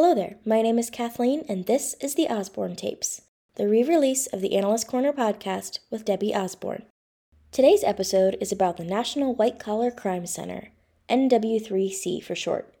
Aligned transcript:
Hello 0.00 0.14
there, 0.14 0.36
my 0.44 0.62
name 0.62 0.78
is 0.78 0.90
Kathleen, 0.90 1.44
and 1.48 1.66
this 1.66 1.94
is 2.00 2.14
the 2.14 2.28
Osborne 2.28 2.76
Tapes, 2.76 3.22
the 3.56 3.66
re 3.66 3.82
release 3.82 4.28
of 4.28 4.40
the 4.40 4.54
Analyst 4.54 4.86
Corner 4.86 5.12
podcast 5.12 5.80
with 5.90 6.04
Debbie 6.04 6.32
Osborne. 6.32 6.84
Today's 7.50 7.82
episode 7.82 8.36
is 8.40 8.52
about 8.52 8.76
the 8.76 8.84
National 8.84 9.34
White 9.34 9.58
Collar 9.58 9.90
Crime 9.90 10.24
Center, 10.24 10.68
NW3C 11.10 12.22
for 12.22 12.36
short, 12.36 12.72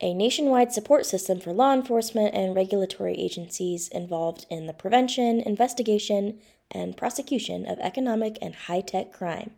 a 0.00 0.14
nationwide 0.14 0.72
support 0.72 1.06
system 1.06 1.40
for 1.40 1.52
law 1.52 1.74
enforcement 1.74 2.36
and 2.36 2.54
regulatory 2.54 3.14
agencies 3.18 3.88
involved 3.88 4.46
in 4.48 4.66
the 4.68 4.72
prevention, 4.72 5.40
investigation, 5.40 6.38
and 6.70 6.96
prosecution 6.96 7.66
of 7.66 7.80
economic 7.80 8.38
and 8.40 8.54
high 8.54 8.80
tech 8.80 9.12
crime. 9.12 9.50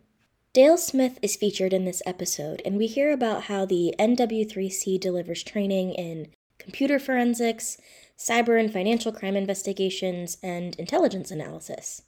Dale 0.51 0.79
Smith 0.79 1.19
is 1.21 1.35
featured 1.35 1.73
in 1.73 1.85
this 1.85 2.01
episode, 2.07 2.59
and 2.65 2.75
we 2.75 2.87
hear 2.87 3.11
about 3.11 3.43
how 3.43 3.67
the 3.67 3.93
NW3C 3.99 4.99
delivers 4.99 5.43
training 5.43 5.91
in 5.91 6.29
computer 6.63 6.99
forensics, 6.99 7.77
cyber 8.17 8.59
and 8.59 8.71
financial 8.71 9.11
crime 9.11 9.35
investigations, 9.35 10.37
and 10.41 10.75
intelligence 10.75 11.29
analysis. 11.31 12.03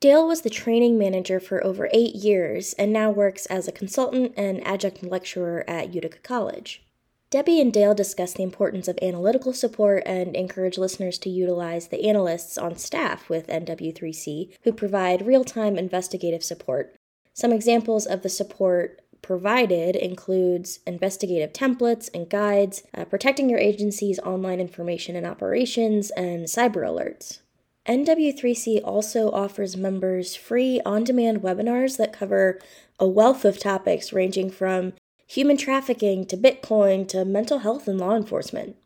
Dale 0.00 0.26
was 0.26 0.40
the 0.40 0.50
training 0.50 0.98
manager 0.98 1.38
for 1.38 1.64
over 1.64 1.88
eight 1.92 2.16
years 2.16 2.72
and 2.72 2.92
now 2.92 3.10
works 3.10 3.46
as 3.46 3.68
a 3.68 3.72
consultant 3.72 4.32
and 4.36 4.66
adjunct 4.66 5.04
lecturer 5.04 5.64
at 5.68 5.94
Utica 5.94 6.18
College. 6.18 6.82
Debbie 7.30 7.60
and 7.60 7.72
Dale 7.72 7.94
discuss 7.94 8.32
the 8.32 8.42
importance 8.42 8.88
of 8.88 8.98
analytical 9.00 9.52
support 9.52 10.02
and 10.04 10.34
encourage 10.34 10.76
listeners 10.76 11.18
to 11.18 11.30
utilize 11.30 11.86
the 11.86 12.06
analysts 12.08 12.58
on 12.58 12.76
staff 12.76 13.30
with 13.30 13.46
NW3C 13.46 14.54
who 14.64 14.72
provide 14.72 15.24
real 15.24 15.44
time 15.44 15.78
investigative 15.78 16.42
support. 16.42 16.96
Some 17.32 17.52
examples 17.52 18.04
of 18.04 18.22
the 18.22 18.28
support 18.28 19.01
provided 19.22 19.96
includes 19.96 20.80
investigative 20.86 21.52
templates 21.52 22.10
and 22.12 22.28
guides, 22.28 22.82
uh, 22.92 23.04
protecting 23.04 23.48
your 23.48 23.60
agency's 23.60 24.18
online 24.20 24.60
information 24.60 25.16
and 25.16 25.26
operations, 25.26 26.10
and 26.10 26.46
cyber 26.46 26.82
alerts. 26.82 27.40
NW3C 27.86 28.80
also 28.84 29.30
offers 29.30 29.76
members 29.76 30.36
free 30.36 30.80
on 30.84 31.02
demand 31.02 31.42
webinars 31.42 31.96
that 31.96 32.12
cover 32.12 32.60
a 33.00 33.08
wealth 33.08 33.44
of 33.44 33.58
topics 33.58 34.12
ranging 34.12 34.50
from 34.50 34.92
human 35.26 35.56
trafficking 35.56 36.26
to 36.26 36.36
Bitcoin 36.36 37.08
to 37.08 37.24
mental 37.24 37.60
health 37.60 37.88
and 37.88 37.98
law 37.98 38.14
enforcement. 38.14 38.76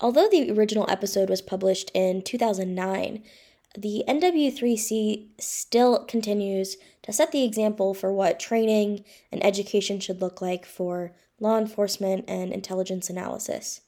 Although 0.00 0.28
the 0.28 0.50
original 0.50 0.86
episode 0.88 1.30
was 1.30 1.40
published 1.40 1.92
in 1.94 2.22
2009, 2.22 3.22
the 3.76 4.04
NW3C 4.06 5.28
still 5.38 6.04
continues 6.04 6.76
to 7.02 7.12
set 7.12 7.32
the 7.32 7.44
example 7.44 7.94
for 7.94 8.12
what 8.12 8.38
training 8.38 9.04
and 9.30 9.44
education 9.44 9.98
should 10.00 10.20
look 10.20 10.42
like 10.42 10.66
for 10.66 11.12
law 11.40 11.58
enforcement 11.58 12.24
and 12.28 12.52
intelligence 12.52 13.10
analysis. 13.10 13.80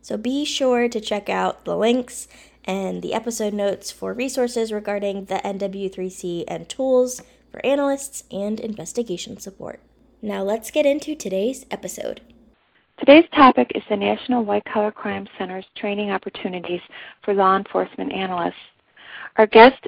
So 0.00 0.16
be 0.16 0.44
sure 0.44 0.88
to 0.88 1.00
check 1.00 1.28
out 1.28 1.64
the 1.64 1.76
links 1.76 2.28
and 2.64 3.02
the 3.02 3.14
episode 3.14 3.52
notes 3.52 3.90
for 3.90 4.12
resources 4.12 4.72
regarding 4.72 5.26
the 5.26 5.40
NW3C 5.44 6.44
and 6.48 6.68
tools 6.68 7.22
for 7.50 7.64
analysts 7.64 8.24
and 8.30 8.58
investigation 8.60 9.38
support. 9.38 9.80
Now 10.20 10.42
let's 10.42 10.70
get 10.70 10.86
into 10.86 11.14
today's 11.14 11.66
episode. 11.70 12.20
Today's 12.98 13.28
topic 13.34 13.72
is 13.74 13.82
the 13.88 13.96
National 13.96 14.44
White 14.44 14.64
Collar 14.72 14.92
Crime 14.92 15.26
Center's 15.36 15.66
training 15.76 16.10
opportunities 16.12 16.80
for 17.24 17.34
law 17.34 17.56
enforcement 17.56 18.12
analysts. 18.12 18.54
Our 19.36 19.46
guest 19.46 19.86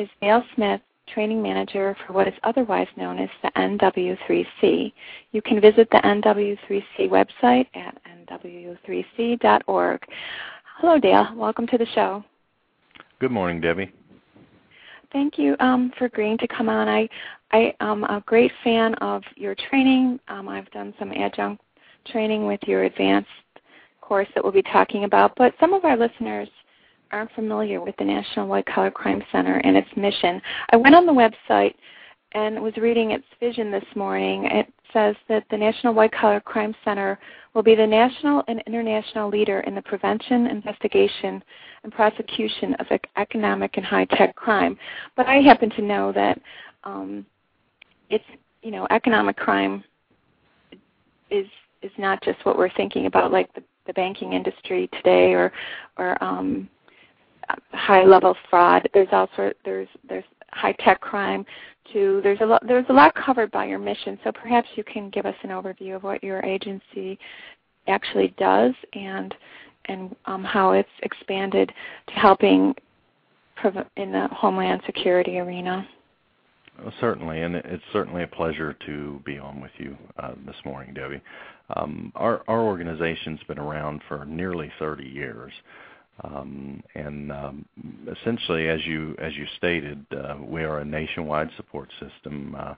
is 0.00 0.08
Dale 0.20 0.42
Smith, 0.56 0.80
Training 1.14 1.40
Manager 1.40 1.96
for 2.04 2.12
what 2.12 2.26
is 2.26 2.34
otherwise 2.42 2.88
known 2.96 3.20
as 3.20 3.28
the 3.40 3.50
NW3C. 3.56 4.92
You 5.30 5.42
can 5.42 5.60
visit 5.60 5.88
the 5.92 5.98
NW3C 5.98 7.08
website 7.08 7.66
at 7.74 7.96
nw3c.org. 8.28 10.00
Hello, 10.78 10.98
Dale. 10.98 11.28
Welcome 11.36 11.68
to 11.68 11.78
the 11.78 11.86
show. 11.94 12.24
Good 13.20 13.30
morning, 13.30 13.60
Debbie. 13.60 13.92
Thank 15.12 15.38
you 15.38 15.54
um, 15.60 15.92
for 15.96 16.06
agreeing 16.06 16.38
to 16.38 16.48
come 16.48 16.68
on. 16.68 16.88
I, 16.88 17.08
I 17.52 17.72
am 17.78 18.02
a 18.04 18.24
great 18.26 18.50
fan 18.64 18.94
of 18.96 19.22
your 19.36 19.54
training. 19.68 20.18
Um, 20.26 20.48
I've 20.48 20.70
done 20.72 20.94
some 20.98 21.12
adjunct 21.12 21.62
training 22.06 22.44
with 22.44 22.60
your 22.66 22.84
advanced 22.84 23.28
course 24.00 24.28
that 24.34 24.42
we'll 24.42 24.52
be 24.52 24.62
talking 24.62 25.04
about, 25.04 25.32
but 25.36 25.54
some 25.60 25.74
of 25.74 25.84
our 25.84 25.96
listeners 25.96 26.48
aren't 27.12 27.32
familiar 27.32 27.80
with 27.80 27.96
the 27.96 28.04
National 28.04 28.46
White 28.46 28.66
Collar 28.66 28.90
Crime 28.90 29.22
Center 29.32 29.56
and 29.58 29.76
its 29.76 29.88
mission. 29.96 30.40
I 30.70 30.76
went 30.76 30.94
on 30.94 31.06
the 31.06 31.12
website 31.12 31.74
and 32.32 32.60
was 32.62 32.76
reading 32.76 33.10
its 33.10 33.24
vision 33.40 33.70
this 33.70 33.84
morning. 33.96 34.44
It 34.46 34.72
says 34.92 35.16
that 35.28 35.44
the 35.50 35.56
National 35.56 35.94
White 35.94 36.12
Collar 36.12 36.40
Crime 36.40 36.74
Center 36.84 37.18
will 37.54 37.62
be 37.62 37.74
the 37.74 37.86
national 37.86 38.44
and 38.48 38.62
international 38.66 39.28
leader 39.28 39.60
in 39.60 39.74
the 39.74 39.82
prevention, 39.82 40.46
investigation, 40.46 41.42
and 41.82 41.92
prosecution 41.92 42.74
of 42.74 42.86
economic 43.16 43.76
and 43.76 43.86
high-tech 43.86 44.34
crime. 44.36 44.76
But 45.16 45.26
I 45.26 45.36
happen 45.36 45.70
to 45.70 45.82
know 45.82 46.12
that 46.12 46.40
um, 46.84 47.26
it's 48.08 48.24
you 48.62 48.70
know 48.70 48.86
economic 48.90 49.36
crime 49.36 49.82
is 51.30 51.46
is 51.82 51.92
not 51.98 52.22
just 52.22 52.44
what 52.44 52.58
we're 52.58 52.72
thinking 52.74 53.06
about, 53.06 53.32
like 53.32 53.52
the, 53.54 53.62
the 53.86 53.92
banking 53.94 54.34
industry 54.34 54.88
today, 54.92 55.32
or 55.32 55.52
or 55.96 56.22
um, 56.22 56.68
high 57.72 58.04
level 58.04 58.36
fraud. 58.48 58.88
There's 58.94 59.08
also 59.12 59.52
there's 59.64 59.88
there's 60.08 60.24
high 60.52 60.72
tech 60.80 61.00
crime 61.00 61.44
too. 61.92 62.20
There's 62.22 62.40
a 62.40 62.46
lot 62.46 62.62
there's 62.66 62.86
a 62.88 62.92
lot 62.92 63.14
covered 63.14 63.50
by 63.50 63.66
your 63.66 63.78
mission. 63.78 64.18
So 64.24 64.32
perhaps 64.32 64.68
you 64.76 64.84
can 64.84 65.10
give 65.10 65.26
us 65.26 65.34
an 65.42 65.50
overview 65.50 65.96
of 65.96 66.02
what 66.02 66.22
your 66.22 66.44
agency 66.44 67.18
actually 67.86 68.34
does 68.38 68.74
and 68.94 69.34
and 69.86 70.14
um, 70.26 70.44
how 70.44 70.72
it's 70.72 70.88
expanded 71.02 71.72
to 72.08 72.14
helping 72.14 72.74
in 73.96 74.12
the 74.12 74.28
homeland 74.32 74.80
security 74.86 75.38
arena. 75.38 75.86
Well, 76.82 76.92
certainly, 77.00 77.42
and 77.42 77.56
it's 77.56 77.82
certainly 77.92 78.22
a 78.22 78.26
pleasure 78.26 78.74
to 78.86 79.20
be 79.26 79.38
on 79.38 79.60
with 79.60 79.72
you 79.76 79.96
uh, 80.18 80.32
this 80.46 80.56
morning, 80.64 80.94
Debbie. 80.94 81.20
Um, 81.76 82.10
our, 82.14 82.42
our 82.48 82.60
organization's 82.60 83.40
been 83.46 83.58
around 83.58 84.00
for 84.08 84.24
nearly 84.24 84.72
30 84.78 85.04
years. 85.04 85.52
Um, 86.22 86.82
and 86.94 87.32
um, 87.32 87.64
essentially, 88.20 88.68
as 88.68 88.84
you 88.86 89.16
as 89.18 89.34
you 89.36 89.46
stated, 89.56 90.04
uh, 90.12 90.36
we 90.42 90.62
are 90.64 90.80
a 90.80 90.84
nationwide 90.84 91.48
support 91.56 91.88
system 92.00 92.54
uh, 92.58 92.74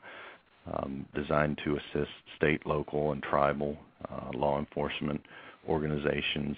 um, 0.72 1.06
designed 1.14 1.60
to 1.64 1.76
assist 1.76 2.12
state, 2.36 2.64
local, 2.66 3.12
and 3.12 3.22
tribal 3.22 3.76
uh, 4.10 4.30
law 4.34 4.58
enforcement 4.58 5.20
organizations 5.68 6.56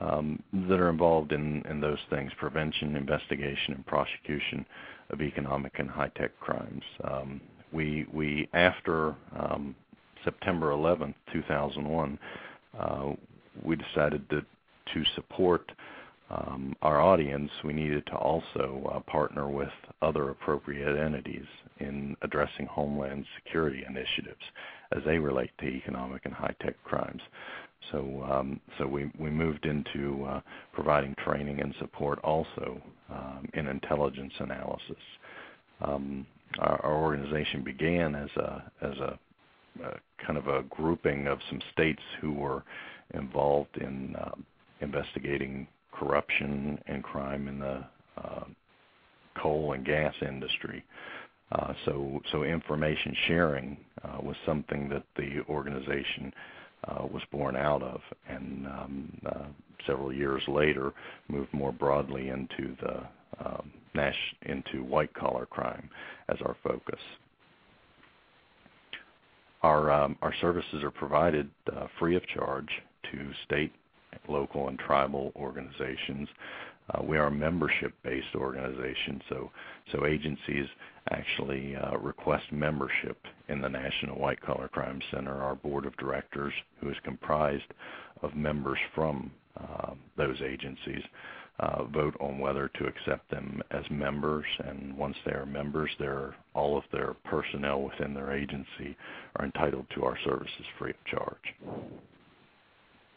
um, 0.00 0.42
that 0.68 0.80
are 0.80 0.90
involved 0.90 1.32
in, 1.32 1.62
in 1.70 1.80
those 1.80 1.98
things: 2.10 2.32
prevention, 2.38 2.96
investigation, 2.96 3.74
and 3.74 3.86
prosecution 3.86 4.66
of 5.10 5.22
economic 5.22 5.78
and 5.78 5.88
high-tech 5.88 6.32
crimes. 6.40 6.82
Um, 7.04 7.40
we 7.72 8.06
we 8.12 8.48
after 8.52 9.14
um, 9.38 9.76
September 10.24 10.72
11th, 10.72 11.14
2001, 11.32 12.18
uh, 12.78 13.12
we 13.62 13.76
decided 13.76 14.28
to 14.30 14.44
to 14.94 15.04
support 15.14 15.70
um, 16.28 16.74
our 16.82 17.00
audience, 17.00 17.50
we 17.64 17.72
needed 17.72 18.04
to 18.06 18.16
also 18.16 18.90
uh, 18.92 19.10
partner 19.10 19.48
with 19.48 19.70
other 20.02 20.30
appropriate 20.30 20.96
entities 20.98 21.46
in 21.78 22.16
addressing 22.22 22.66
homeland 22.66 23.24
security 23.36 23.84
initiatives 23.88 24.42
as 24.92 25.02
they 25.04 25.18
relate 25.18 25.50
to 25.60 25.66
economic 25.66 26.22
and 26.24 26.34
high-tech 26.34 26.74
crimes. 26.84 27.22
So, 27.92 28.26
um, 28.28 28.60
so 28.78 28.86
we, 28.86 29.10
we 29.18 29.30
moved 29.30 29.66
into 29.66 30.24
uh, 30.24 30.40
providing 30.72 31.14
training 31.24 31.60
and 31.60 31.72
support 31.78 32.18
also 32.24 32.80
um, 33.08 33.48
in 33.54 33.68
intelligence 33.68 34.32
analysis. 34.40 34.96
Um, 35.80 36.26
our, 36.58 36.84
our, 36.84 36.96
organization 36.96 37.62
began 37.62 38.14
as 38.14 38.30
a 38.36 38.72
as 38.80 38.96
a, 38.98 39.18
a, 39.84 40.24
kind 40.24 40.38
of 40.38 40.48
a 40.48 40.62
grouping 40.70 41.26
of 41.26 41.38
some 41.50 41.60
states 41.72 42.02
who 42.20 42.32
were 42.32 42.64
involved 43.14 43.76
in 43.76 44.16
uh, 44.16 44.34
investigating 44.80 45.68
corruption 45.98 46.78
and 46.86 47.02
crime 47.02 47.48
in 47.48 47.58
the 47.58 47.84
uh, 48.18 48.44
coal 49.40 49.72
and 49.72 49.84
gas 49.84 50.14
industry. 50.22 50.84
Uh, 51.52 51.72
so, 51.84 52.20
so 52.32 52.42
information 52.42 53.14
sharing 53.28 53.76
uh, 54.02 54.18
was 54.20 54.36
something 54.44 54.88
that 54.88 55.04
the 55.16 55.40
organization 55.48 56.32
uh, 56.88 57.06
was 57.06 57.22
born 57.30 57.56
out 57.56 57.82
of, 57.82 58.00
and 58.28 58.66
um, 58.66 59.20
uh, 59.26 59.44
several 59.86 60.12
years 60.12 60.42
later 60.48 60.92
moved 61.28 61.52
more 61.52 61.72
broadly 61.72 62.28
into 62.28 62.76
the 62.82 63.02
um, 63.44 63.70
Nash 63.94 64.16
into 64.42 64.84
white 64.84 65.12
collar 65.14 65.46
crime 65.46 65.88
as 66.28 66.36
our 66.44 66.56
focus. 66.62 67.00
Our 69.62 69.90
um, 69.90 70.16
our 70.20 70.34
services 70.40 70.82
are 70.82 70.90
provided 70.90 71.48
uh, 71.74 71.86
free 71.98 72.14
of 72.14 72.22
charge 72.26 72.68
to 73.10 73.30
state 73.46 73.72
local 74.28 74.68
and 74.68 74.78
tribal 74.78 75.32
organizations 75.36 76.28
Uh, 76.88 77.02
we 77.02 77.18
are 77.18 77.26
a 77.26 77.30
membership-based 77.30 78.34
organization, 78.36 79.20
so 79.28 79.50
so 79.92 80.06
agencies 80.06 80.66
actually 81.10 81.74
uh, 81.76 81.96
request 81.98 82.44
membership 82.52 83.18
in 83.48 83.60
the 83.60 83.68
National 83.68 84.18
White 84.18 84.40
Collar 84.40 84.68
Crime 84.68 85.00
Center. 85.10 85.42
Our 85.42 85.56
board 85.56 85.86
of 85.86 85.96
directors, 85.96 86.52
who 86.80 86.88
is 86.90 86.96
comprised 87.04 87.72
of 88.22 88.34
members 88.36 88.78
from 88.94 89.30
uh, 89.56 89.94
those 90.16 90.40
agencies, 90.42 91.02
uh, 91.58 91.84
vote 91.84 92.14
on 92.20 92.38
whether 92.38 92.68
to 92.68 92.86
accept 92.86 93.30
them 93.30 93.62
as 93.70 93.84
members. 93.90 94.46
And 94.64 94.96
once 94.96 95.16
they 95.24 95.32
are 95.32 95.46
members, 95.46 95.90
all 96.54 96.76
of 96.76 96.84
their 96.92 97.14
personnel 97.24 97.82
within 97.82 98.14
their 98.14 98.32
agency 98.32 98.96
are 99.36 99.44
entitled 99.44 99.86
to 99.94 100.04
our 100.04 100.18
services 100.24 100.66
free 100.78 100.90
of 100.90 101.04
charge. 101.04 101.54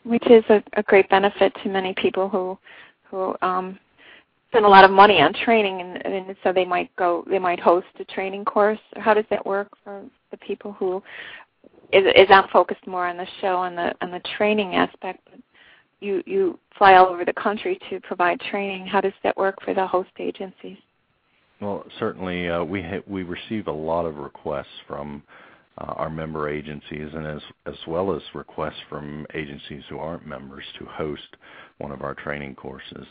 Which 0.09 0.25
is 0.27 0.43
a, 0.49 0.63
a 0.73 0.83
great 0.83 1.07
benefit 1.09 1.53
to 1.63 1.69
many 1.69 1.93
people 1.93 2.29
who 2.29 2.57
who 3.09 3.35
um, 3.41 3.77
spend 4.49 4.65
a 4.65 4.69
lot 4.69 4.83
of 4.83 4.91
money 4.91 5.21
on 5.21 5.33
training, 5.33 5.81
and, 5.81 6.05
and 6.05 6.35
so 6.43 6.51
they 6.51 6.65
might 6.65 6.95
go, 6.95 7.23
they 7.29 7.39
might 7.39 7.59
host 7.59 7.87
a 7.99 8.05
training 8.05 8.43
course. 8.45 8.79
How 8.95 9.13
does 9.13 9.25
that 9.29 9.45
work 9.45 9.69
for 9.83 10.03
the 10.31 10.37
people 10.37 10.73
who 10.73 11.03
is 11.93 12.03
is 12.15 12.29
not 12.29 12.49
focused 12.49 12.85
more 12.87 13.07
on 13.07 13.17
the 13.17 13.27
show 13.41 13.63
and 13.63 13.77
the 13.77 13.93
on 14.01 14.11
the 14.11 14.21
training 14.37 14.75
aspect, 14.75 15.19
but 15.29 15.39
you 15.99 16.23
you 16.25 16.59
fly 16.77 16.95
all 16.95 17.07
over 17.07 17.25
the 17.25 17.33
country 17.33 17.79
to 17.89 17.99
provide 18.01 18.39
training. 18.39 18.87
How 18.87 19.01
does 19.01 19.13
that 19.23 19.37
work 19.37 19.57
for 19.63 19.73
the 19.73 19.85
host 19.85 20.09
agencies? 20.19 20.77
Well, 21.61 21.85
certainly 21.99 22.49
uh, 22.49 22.63
we 22.63 22.81
ha- 22.81 23.03
we 23.05 23.23
receive 23.23 23.67
a 23.67 23.71
lot 23.71 24.05
of 24.05 24.17
requests 24.17 24.67
from 24.87 25.21
our 25.79 26.09
member 26.09 26.49
agencies, 26.49 27.09
and 27.13 27.25
as 27.25 27.41
as 27.65 27.75
well 27.87 28.15
as 28.15 28.21
requests 28.33 28.81
from 28.89 29.25
agencies 29.33 29.83
who 29.89 29.97
aren't 29.97 30.25
members 30.25 30.63
to 30.77 30.85
host 30.85 31.37
one 31.77 31.91
of 31.91 32.01
our 32.01 32.15
training 32.15 32.55
courses. 32.55 33.07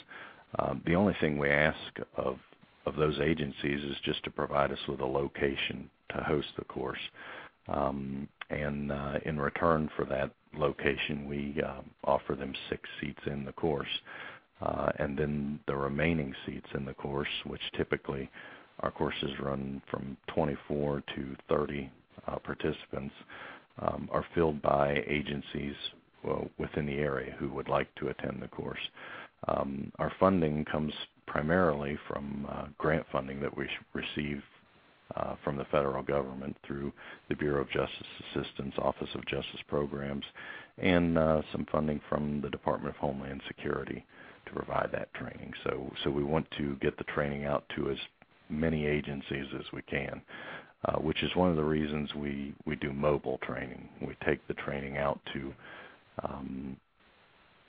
Um, 0.58 0.82
the 0.86 0.94
only 0.94 1.14
thing 1.20 1.38
we 1.38 1.50
ask 1.50 1.78
of 2.16 2.38
of 2.86 2.96
those 2.96 3.18
agencies 3.20 3.82
is 3.84 3.96
just 4.04 4.22
to 4.24 4.30
provide 4.30 4.72
us 4.72 4.78
with 4.88 5.00
a 5.00 5.06
location 5.06 5.90
to 6.10 6.22
host 6.22 6.48
the 6.58 6.64
course. 6.64 6.98
Um, 7.68 8.28
and 8.50 8.90
uh, 8.90 9.18
in 9.26 9.38
return 9.38 9.90
for 9.94 10.06
that 10.06 10.30
location, 10.54 11.28
we 11.28 11.60
uh, 11.62 11.82
offer 12.04 12.34
them 12.34 12.54
six 12.70 12.82
seats 13.00 13.20
in 13.26 13.44
the 13.44 13.52
course. 13.52 13.88
Uh, 14.62 14.90
and 14.98 15.18
then 15.18 15.60
the 15.66 15.76
remaining 15.76 16.34
seats 16.46 16.66
in 16.74 16.84
the 16.84 16.94
course, 16.94 17.28
which 17.44 17.60
typically 17.76 18.30
our 18.80 18.90
courses 18.90 19.30
run 19.40 19.82
from 19.90 20.16
24 20.34 21.02
to 21.14 21.36
30 21.48 21.84
uh, 21.84 21.97
participants, 22.38 23.14
um, 23.80 24.08
are 24.12 24.24
filled 24.34 24.60
by 24.62 25.02
agencies 25.06 25.74
well, 26.24 26.48
within 26.58 26.86
the 26.86 26.98
area 26.98 27.34
who 27.38 27.48
would 27.50 27.68
like 27.68 27.92
to 27.96 28.08
attend 28.08 28.42
the 28.42 28.48
course. 28.48 28.80
Um, 29.46 29.92
our 29.98 30.12
funding 30.18 30.64
comes 30.64 30.92
primarily 31.26 31.96
from 32.08 32.46
uh, 32.50 32.66
grant 32.76 33.06
funding 33.12 33.40
that 33.40 33.56
we 33.56 33.68
receive 33.94 34.42
uh, 35.16 35.36
from 35.42 35.56
the 35.56 35.64
federal 35.66 36.02
government 36.02 36.56
through 36.66 36.92
the 37.28 37.36
Bureau 37.36 37.62
of 37.62 37.70
Justice 37.70 38.06
Assistance, 38.30 38.74
Office 38.78 39.08
of 39.14 39.24
Justice 39.26 39.60
Programs, 39.68 40.24
and 40.78 41.16
uh, 41.16 41.42
some 41.52 41.66
funding 41.70 42.00
from 42.08 42.40
the 42.40 42.50
Department 42.50 42.94
of 42.94 43.00
Homeland 43.00 43.40
Security 43.46 44.04
to 44.46 44.52
provide 44.52 44.90
that 44.92 45.12
training. 45.14 45.52
So, 45.64 45.90
so 46.04 46.10
we 46.10 46.24
want 46.24 46.46
to 46.58 46.76
get 46.80 46.96
the 46.98 47.04
training 47.04 47.44
out 47.44 47.64
to 47.76 47.90
as 47.90 47.98
many 48.50 48.86
agencies 48.86 49.46
as 49.58 49.64
we 49.72 49.82
can, 49.82 50.20
uh, 50.84 50.96
which 50.96 51.22
is 51.22 51.34
one 51.34 51.50
of 51.50 51.56
the 51.56 51.64
reasons 51.64 52.14
we, 52.14 52.54
we 52.66 52.76
do 52.76 52.92
mobile 52.92 53.38
training. 53.42 53.88
We 54.00 54.16
take 54.24 54.46
the 54.46 54.54
training 54.54 54.96
out 54.96 55.20
to 55.32 55.52
um, 56.24 56.76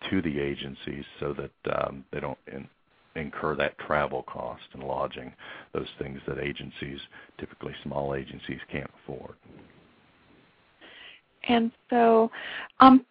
to 0.10 0.22
the 0.22 0.40
agencies 0.40 1.04
so 1.20 1.34
that 1.34 1.78
um, 1.78 2.06
they 2.12 2.20
don't 2.20 2.38
in, 2.48 2.68
incur 3.16 3.56
that 3.56 3.78
travel 3.80 4.24
cost 4.24 4.64
and 4.74 4.84
lodging, 4.84 5.34
those 5.74 5.88
things 6.00 6.20
that 6.28 6.40
agencies, 6.40 7.00
typically 7.38 7.74
small 7.84 8.16
agencies, 8.16 8.60
can't 8.72 8.90
afford. 9.04 9.34
And 11.48 11.72
so, 11.90 12.32
um, 12.80 13.06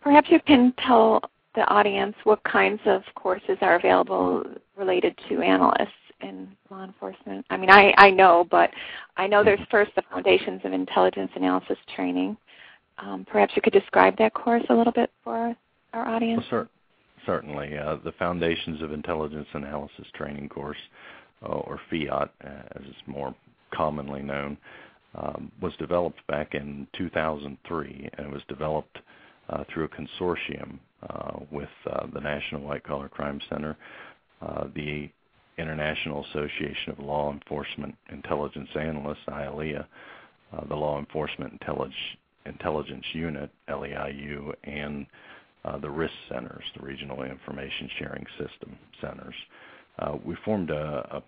perhaps 0.00 0.28
you 0.30 0.40
can 0.46 0.72
tell 0.86 1.20
the 1.54 1.66
audience 1.68 2.14
what 2.24 2.42
kinds 2.44 2.80
of 2.86 3.02
courses 3.14 3.56
are 3.60 3.76
available 3.76 4.44
related 4.76 5.18
to 5.28 5.40
analysts 5.40 5.88
in 6.20 6.48
law 6.70 6.84
enforcement. 6.84 7.44
I 7.50 7.56
mean, 7.56 7.70
I, 7.70 7.94
I 7.96 8.10
know, 8.10 8.46
but 8.50 8.70
I 9.16 9.26
know 9.26 9.44
there's 9.44 9.60
first 9.70 9.92
the 9.94 10.02
Foundations 10.10 10.60
of 10.64 10.72
Intelligence 10.72 11.30
Analysis 11.34 11.78
training. 11.94 12.36
Um, 12.98 13.26
perhaps 13.30 13.54
you 13.54 13.62
could 13.62 13.72
describe 13.72 14.16
that 14.18 14.34
course 14.34 14.64
a 14.70 14.74
little 14.74 14.92
bit 14.92 15.10
for 15.22 15.54
our 15.92 16.08
audience. 16.08 16.44
Well, 16.50 16.64
sir, 16.64 16.68
certainly. 17.26 17.78
Uh, 17.78 17.96
the 18.04 18.12
Foundations 18.12 18.82
of 18.82 18.92
Intelligence 18.92 19.46
Analysis 19.54 20.06
training 20.14 20.48
course, 20.48 20.78
uh, 21.42 21.46
or 21.46 21.80
FIAT 21.90 22.30
uh, 22.44 22.48
as 22.48 22.82
it's 22.82 22.96
more 23.06 23.34
commonly 23.72 24.22
known, 24.22 24.56
um, 25.14 25.52
was 25.60 25.72
developed 25.78 26.26
back 26.26 26.54
in 26.54 26.86
2003, 26.96 28.10
and 28.18 28.26
it 28.26 28.32
was 28.32 28.42
developed 28.48 28.98
uh, 29.48 29.64
through 29.72 29.84
a 29.84 29.88
consortium 29.88 30.78
uh, 31.08 31.38
with 31.50 31.68
uh, 31.90 32.06
the 32.12 32.20
National 32.20 32.60
White 32.62 32.84
Collar 32.84 33.08
Crime 33.08 33.40
Center, 33.48 33.76
the 34.74 35.08
International 35.58 36.24
Association 36.30 36.92
of 36.92 36.98
Law 37.00 37.32
Enforcement 37.32 37.94
Intelligence 38.10 38.68
Analysts, 38.78 39.18
IALEIA, 39.28 39.86
the 40.68 40.74
Law 40.74 40.98
Enforcement 40.98 41.52
Intelligence 41.52 41.94
Intelligence 42.46 43.04
Unit, 43.12 43.50
LEIU, 43.68 44.52
and 44.64 45.06
uh, 45.64 45.78
the 45.78 45.90
RISS 45.90 46.10
centers, 46.28 46.64
the 46.76 46.84
Regional 46.84 47.22
Information 47.22 47.90
Sharing 47.98 48.24
System 48.38 48.76
centers. 49.00 49.34
Uh, 49.98 50.16
we 50.24 50.36
formed 50.44 50.70
a, 50.70 51.22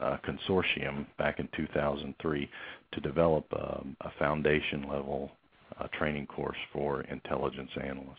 a, 0.00 0.04
a, 0.04 0.20
consortium 0.26 1.06
back 1.18 1.38
in 1.38 1.48
2003 1.56 2.50
to 2.92 3.00
develop 3.00 3.46
a, 3.52 3.82
a 4.02 4.10
foundation 4.18 4.88
level 4.88 5.30
uh, 5.80 5.86
training 5.98 6.26
course 6.26 6.56
for 6.72 7.02
intelligence 7.02 7.70
analysts 7.82 8.18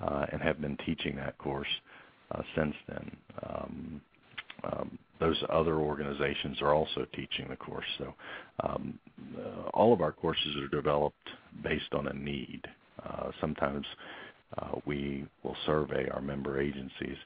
uh, 0.00 0.26
and 0.32 0.40
have 0.40 0.60
been 0.60 0.76
teaching 0.86 1.16
that 1.16 1.36
course 1.38 1.68
uh, 2.32 2.42
since 2.56 2.74
then. 2.88 3.16
Um, 3.46 4.00
um, 4.64 4.98
those 5.20 5.42
other 5.50 5.76
organizations 5.76 6.60
are 6.62 6.74
also 6.74 7.06
teaching 7.14 7.48
the 7.48 7.56
course. 7.56 7.86
So 7.98 8.14
um, 8.62 8.98
uh, 9.36 9.68
all 9.74 9.92
of 9.92 10.00
our 10.00 10.12
courses 10.12 10.56
are 10.56 10.68
developed 10.68 11.28
based 11.62 11.92
on 11.92 12.06
a 12.08 12.12
need. 12.12 12.62
Uh, 13.04 13.30
sometimes 13.40 13.86
uh, 14.58 14.76
we 14.86 15.26
will 15.42 15.56
survey 15.66 16.08
our 16.10 16.20
member 16.20 16.60
agencies 16.60 17.16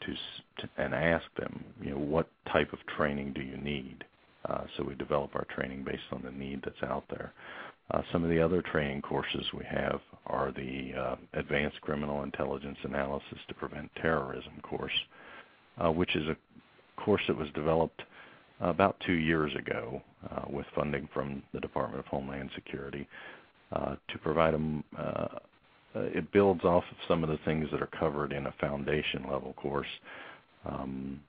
to, 0.00 0.14
to, 0.58 0.68
and 0.78 0.94
ask 0.94 1.24
them, 1.38 1.64
you 1.80 1.90
know, 1.90 1.98
what 1.98 2.28
type 2.52 2.72
of 2.72 2.78
training 2.96 3.32
do 3.32 3.42
you 3.42 3.56
need? 3.56 4.04
Uh, 4.48 4.64
so 4.76 4.84
we 4.84 4.94
develop 4.96 5.34
our 5.36 5.46
training 5.54 5.84
based 5.84 6.02
on 6.10 6.22
the 6.24 6.30
need 6.32 6.60
that's 6.64 6.82
out 6.82 7.04
there. 7.10 7.32
Uh, 7.92 8.02
some 8.10 8.24
of 8.24 8.30
the 8.30 8.40
other 8.40 8.62
training 8.62 9.02
courses 9.02 9.44
we 9.56 9.64
have 9.64 10.00
are 10.26 10.50
the 10.52 10.92
uh, 10.98 11.16
Advanced 11.34 11.80
Criminal 11.82 12.22
Intelligence 12.22 12.78
Analysis 12.84 13.38
to 13.48 13.54
Prevent 13.54 13.90
Terrorism 14.00 14.52
course, 14.62 14.92
which 15.94 16.16
is 16.16 16.26
a 16.28 16.36
course 16.96 17.22
that 17.28 17.36
was 17.36 17.48
developed 17.54 18.02
about 18.60 18.96
two 19.04 19.14
years 19.14 19.52
ago 19.56 20.00
uh, 20.30 20.42
with 20.48 20.66
funding 20.74 21.08
from 21.12 21.42
the 21.52 21.60
Department 21.60 21.98
of 21.98 22.06
Homeland 22.06 22.50
Security 22.54 23.08
uh, 23.72 23.96
to 24.08 24.18
provide 24.18 24.54
them. 24.54 24.84
Uh, 24.96 25.26
it 25.94 26.30
builds 26.32 26.64
off 26.64 26.84
of 26.90 26.96
some 27.06 27.22
of 27.22 27.28
the 27.28 27.38
things 27.44 27.68
that 27.70 27.82
are 27.82 27.90
covered 27.98 28.32
in 28.32 28.46
a 28.46 28.54
foundation 28.60 29.24
level 29.30 29.52
course. 29.54 29.88
Um, 30.64 31.20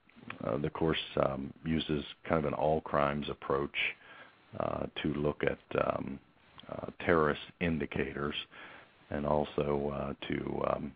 uh, 0.45 0.57
the 0.57 0.69
course 0.69 0.99
um, 1.25 1.51
uses 1.65 2.03
kind 2.27 2.39
of 2.39 2.45
an 2.45 2.53
all 2.53 2.79
crimes 2.81 3.27
approach 3.29 3.75
uh, 4.59 4.85
to 5.01 5.13
look 5.15 5.41
at 5.43 5.85
um, 5.85 6.19
uh, 6.71 6.85
terrorist 7.05 7.41
indicators 7.59 8.35
and 9.09 9.25
also 9.25 10.15
to 10.27 10.63
um, 10.73 10.91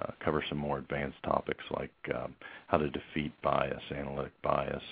uh, 0.00 0.12
cover 0.24 0.42
some 0.48 0.58
more 0.58 0.78
advanced 0.78 1.22
topics 1.22 1.64
like 1.76 1.92
um, 2.14 2.34
how 2.68 2.78
to 2.78 2.88
defeat 2.90 3.32
bias, 3.42 3.82
analytic 3.94 4.32
bias, 4.42 4.82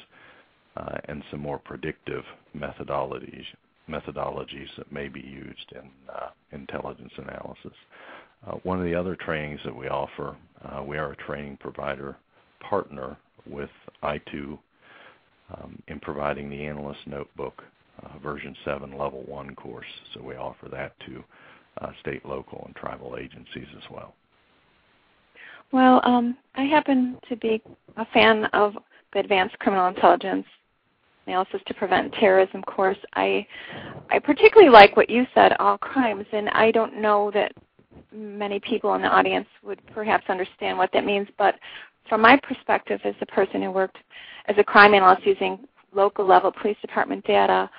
uh, 0.77 0.99
and 1.07 1.23
some 1.31 1.41
more 1.41 1.59
predictive 1.59 2.25
methodologies 2.57 3.45
methodologies 3.89 4.69
that 4.79 4.93
may 4.93 5.09
be 5.09 5.21
used 5.21 5.73
in 5.73 5.91
uh, 6.15 6.29
intelligence 6.53 7.11
analysis. 7.19 7.73
Uh, 8.47 8.53
one 8.63 8.79
of 8.79 8.85
the 8.85 8.95
other 8.95 9.17
trainings 9.17 9.59
that 9.65 9.75
we 9.75 9.89
offer, 9.89 10.37
uh, 10.65 10.81
we 10.81 10.97
are 10.97 11.11
a 11.11 11.17
training 11.17 11.57
provider 11.61 12.17
partner 12.61 13.17
with 13.47 13.71
I2 14.05 14.57
um, 15.53 15.83
in 15.89 15.99
providing 15.99 16.49
the 16.49 16.65
Analyst 16.65 17.01
Notebook 17.07 17.65
version 18.23 18.55
7 18.65 18.97
level 18.97 19.25
1 19.27 19.57
course. 19.57 19.85
So 20.15 20.23
we 20.23 20.37
offer 20.37 20.69
that 20.69 20.93
to 21.07 21.25
state, 22.01 22.25
local, 22.25 22.63
and 22.67 22.77
tribal 22.77 23.17
agencies 23.19 23.67
as 23.77 23.91
well. 23.91 24.15
Well, 25.73 26.01
um, 26.05 26.37
I 26.57 26.65
happen 26.65 27.19
to 27.29 27.37
be 27.37 27.63
a 27.97 28.07
fan 28.07 28.47
of 28.47 28.75
the 29.13 29.21
Advanced 29.21 29.59
Criminal 29.61 29.89
Intelligence 29.89 30.47
Analysis 31.27 31.61
to 31.67 31.75
Prevent 31.75 32.13
Terrorism 32.15 32.63
course. 32.63 32.99
I 33.15 33.47
I 34.11 34.19
particularly 34.19 34.71
like 34.71 34.97
what 34.97 35.09
you 35.09 35.27
said, 35.35 35.53
all 35.61 35.79
crimes, 35.79 36.27
and 36.33 36.49
I 36.51 36.71
don't 36.73 37.01
know 37.01 37.31
that 37.35 37.53
many 38.13 38.59
people 38.59 38.95
in 38.95 39.03
the 39.03 39.09
audience 39.09 39.47
would 39.63 39.81
perhaps 39.95 40.25
understand 40.29 40.77
what 40.77 40.91
that 40.93 41.05
means, 41.05 41.29
but 41.39 41.55
from 42.09 42.23
my 42.23 42.37
perspective 42.43 43.01
as 43.05 43.15
a 43.21 43.27
person 43.27 43.63
who 43.63 43.71
worked 43.71 43.99
as 44.47 44.57
a 44.59 44.65
crime 44.65 44.95
analyst 44.95 45.25
using 45.25 45.61
local 45.95 46.27
level 46.27 46.51
police 46.51 46.77
department 46.81 47.25
data, 47.25 47.71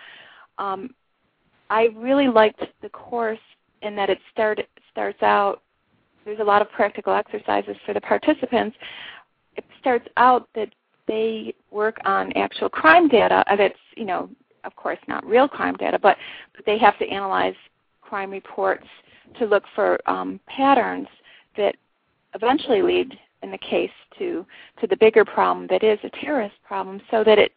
um, 0.58 0.90
I 1.70 1.90
really 1.96 2.28
liked 2.28 2.62
the 2.82 2.90
course 2.90 3.40
in 3.82 3.96
that 3.96 4.10
it 4.10 4.20
start, 4.32 4.60
starts 4.92 5.22
out, 5.22 5.62
there's 6.26 6.40
a 6.40 6.44
lot 6.44 6.62
of 6.62 6.72
practical 6.72 7.14
exercises 7.14 7.76
for 7.86 7.94
the 7.94 8.02
participants. 8.02 8.76
It 9.56 9.66
starts 9.80 10.08
out 10.18 10.48
that 10.56 10.70
they 11.08 11.54
work 11.72 11.98
on 12.06 12.32
actual 12.34 12.70
crime 12.70 13.08
data 13.08 13.44
that's, 13.58 13.76
you 13.96 14.06
know, 14.06 14.30
of 14.64 14.76
course 14.76 15.00
not 15.08 15.26
real 15.26 15.48
crime 15.48 15.76
data, 15.76 15.98
but, 16.00 16.18
but 16.56 16.66
they 16.66 16.78
have 16.78 16.98
to 17.00 17.08
analyze 17.08 17.56
crime 18.02 18.32
reports 18.32 18.86
to 19.40 19.46
look 19.46 19.64
for 19.76 20.00
um, 20.10 20.40
patterns 20.48 21.08
that 21.58 21.76
eventually 22.34 22.82
lead 22.82 23.18
in 23.44 23.52
the 23.52 23.58
case 23.58 23.92
to 24.18 24.46
to 24.80 24.88
the 24.88 24.98
bigger 24.98 25.26
problem 25.26 25.68
that 25.68 25.84
is 25.84 26.00
a 26.04 26.10
terrorist 26.24 26.56
problem 26.66 27.02
so 27.10 27.24
that 27.24 27.40
it 27.40 27.52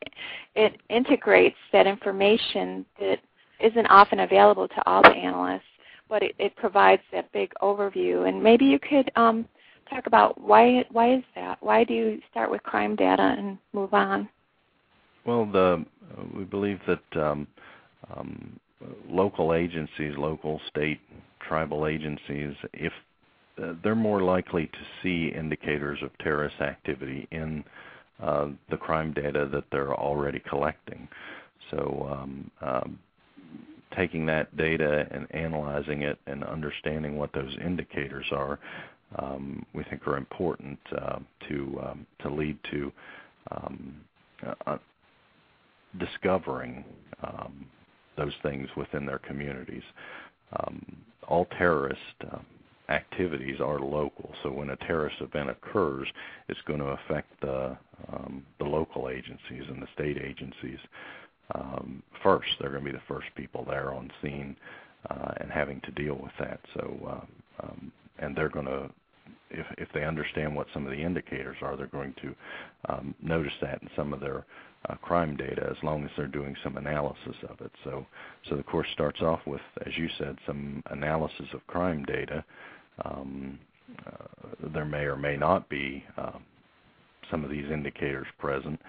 it 0.55 0.81
integrates 0.89 1.57
that 1.73 1.87
information 1.87 2.87
that 2.99 3.19
isn't 3.61 3.87
often 3.87 4.21
available 4.21 4.67
to 4.67 4.83
all 4.87 5.03
the 5.03 5.11
analysts 5.11 5.63
but 6.09 6.23
it, 6.23 6.35
it 6.39 6.55
provides 6.57 7.03
that 7.13 7.31
big 7.33 7.53
overview. 7.63 8.29
And 8.29 8.43
maybe 8.43 8.65
you 8.65 8.79
could 8.79 9.11
um, 9.17 9.47
talk 9.89 10.07
about 10.07 10.41
why 10.41 10.85
why 10.91 11.15
is 11.15 11.25
that? 11.35 11.59
Why 11.61 11.85
do 11.85 11.95
you 11.95 12.21
start 12.31 12.51
with 12.51 12.63
crime 12.63 12.97
data 12.97 13.35
and 13.39 13.59
move 13.73 13.95
on? 13.95 14.29
Well 15.25 15.47
the 15.47 15.85
we 16.37 16.45
believe 16.45 16.81
that 16.87 17.23
um, 17.23 17.47
um, 18.17 18.61
local 19.09 19.55
agencies 19.55 20.15
local 20.19 20.61
state 20.69 21.01
tribal 21.41 21.87
agencies 21.87 22.55
if 22.73 22.93
uh, 23.63 23.73
they're 23.83 23.95
more 23.95 24.23
likely 24.23 24.67
to 24.67 24.79
see 25.03 25.33
indicators 25.35 25.99
of 26.03 26.11
terrorist 26.19 26.61
activity 26.61 27.29
in 27.31 27.65
uh, 28.23 28.49
the 28.71 28.77
crime 28.77 29.13
data 29.13 29.49
that 29.53 29.65
they're 29.71 29.95
already 29.95 30.41
collecting. 30.49 31.09
So 31.71 32.09
um, 32.11 32.51
um, 32.61 32.99
taking 33.97 34.27
that 34.27 34.57
data 34.57 35.07
and 35.11 35.27
analyzing 35.35 36.03
it 36.03 36.19
and 36.27 36.45
understanding 36.45 37.17
what 37.17 37.33
those 37.33 37.57
indicators 37.65 38.27
are, 38.33 38.59
um, 39.17 39.65
we 39.75 39.85
think 39.85 40.07
are 40.07 40.17
important 40.17 40.79
uh, 41.01 41.19
to 41.49 41.81
um, 41.85 42.07
to 42.21 42.31
lead 42.31 42.59
to 42.71 42.93
um, 43.51 43.95
uh, 44.67 44.79
discovering 45.99 46.85
um, 47.23 47.67
those 48.17 48.33
things 48.43 48.69
within 48.77 49.07
their 49.07 49.21
communities. 49.21 49.83
all 51.29 51.47
terrorists 51.59 52.25
activities 52.89 53.61
are 53.61 53.79
local. 53.79 54.31
So 54.43 54.51
when 54.51 54.71
a 54.71 54.77
terrorist 54.77 55.17
event 55.21 55.51
occurs, 55.51 56.07
it's 56.49 56.61
going 56.67 56.81
to 56.81 56.87
affect 56.87 57.29
the 57.41 57.77
um, 58.13 58.45
the 58.59 58.65
local 58.65 59.09
agencies 59.09 59.65
and 59.69 59.81
the 59.81 59.87
state 59.95 60.19
agencies 60.19 60.79
um, 61.55 62.03
first. 62.23 62.49
They're 62.61 62.71
going 62.71 62.85
to 62.85 62.93
be 62.93 62.97
the 62.97 63.03
first 63.09 63.29
people 63.37 63.65
there 63.65 63.93
on 63.93 64.11
scene 64.23 64.57
uh, 65.11 65.33
and 65.41 65.51
having 65.51 65.81
to 65.83 65.91
deal 65.93 66.19
with 66.21 66.33
that. 66.39 66.61
So 66.75 66.97
uh, 67.07 67.65
um, 67.65 67.93
and 68.19 68.37
they're 68.37 68.49
going 68.49 68.67
to 68.67 68.91
if 69.51 69.67
if 69.79 69.89
they 69.95 70.05
understand 70.05 70.55
what 70.55 70.67
some 70.73 70.85
of 70.85 70.91
the 70.91 71.03
indicators 71.03 71.57
are, 71.63 71.77
they're 71.77 71.87
going 71.87 72.15
to 72.23 72.35
um, 72.89 73.15
notice 73.23 73.53
that 73.61 73.83
in 73.83 73.89
some 73.97 74.13
of 74.13 74.21
their 74.21 74.45
uh, 74.89 74.95
crime 74.97 75.37
data 75.37 75.67
as 75.71 75.83
long 75.83 76.05
as 76.05 76.11
they're 76.17 76.27
doing 76.27 76.55
some 76.63 76.77
analysis 76.77 77.37
of 77.49 77.61
it. 77.61 77.71
So, 77.85 78.07
so 78.49 78.57
the 78.57 78.63
course 78.63 78.89
starts 78.93 79.21
off 79.23 79.41
with, 79.47 79.61
as 79.87 79.97
you 79.97 80.09
said, 80.19 80.37
some 80.47 80.83
analysis 80.91 81.47
of 81.55 81.67
crime 81.67 82.05
data, 82.05 82.45
um, 83.05 83.59
uh, 84.07 84.69
there 84.73 84.85
may 84.85 85.05
or 85.05 85.17
may 85.17 85.37
not 85.37 85.69
be 85.69 86.05
uh, 86.17 86.39
some 87.31 87.45
of 87.45 87.51
these 87.51 87.71
indicators 87.71 88.27
present, 88.39 88.81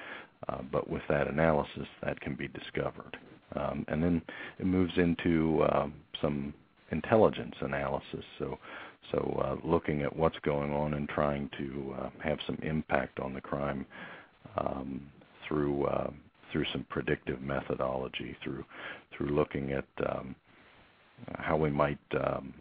uh, 0.49 0.61
but 0.71 0.89
with 0.89 1.01
that 1.09 1.27
analysis, 1.27 1.87
that 2.03 2.19
can 2.21 2.35
be 2.35 2.47
discovered. 2.47 3.17
Um, 3.55 3.85
and 3.87 4.03
then 4.03 4.21
it 4.59 4.65
moves 4.65 4.93
into 4.97 5.61
uh, 5.63 5.87
some 6.21 6.53
intelligence 6.91 7.55
analysis. 7.61 8.23
So, 8.39 8.57
so 9.11 9.41
uh, 9.43 9.67
looking 9.67 10.01
at 10.01 10.15
what's 10.15 10.37
going 10.43 10.73
on 10.73 10.95
and 10.95 11.07
trying 11.09 11.49
to 11.57 11.95
uh, 11.99 12.09
have 12.23 12.39
some 12.45 12.57
impact 12.63 13.19
on 13.19 13.33
the 13.33 13.41
crime 13.41 13.85
um, 14.57 15.01
through 15.47 15.85
uh, 15.85 16.11
through 16.51 16.65
some 16.71 16.85
predictive 16.89 17.41
methodology, 17.41 18.35
through 18.43 18.63
through 19.15 19.29
looking 19.29 19.71
at 19.73 19.85
um, 20.09 20.35
how 21.35 21.57
we 21.57 21.69
might 21.69 21.99
um, 22.25 22.53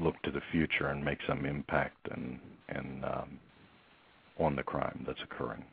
look 0.00 0.20
to 0.22 0.30
the 0.30 0.40
future 0.52 0.88
and 0.88 1.04
make 1.04 1.18
some 1.26 1.44
impact 1.44 1.96
and 2.12 2.38
and 2.68 3.04
um, 3.04 3.38
on 4.38 4.56
the 4.56 4.62
crime 4.62 5.04
that's 5.06 5.20
occurring. 5.22 5.64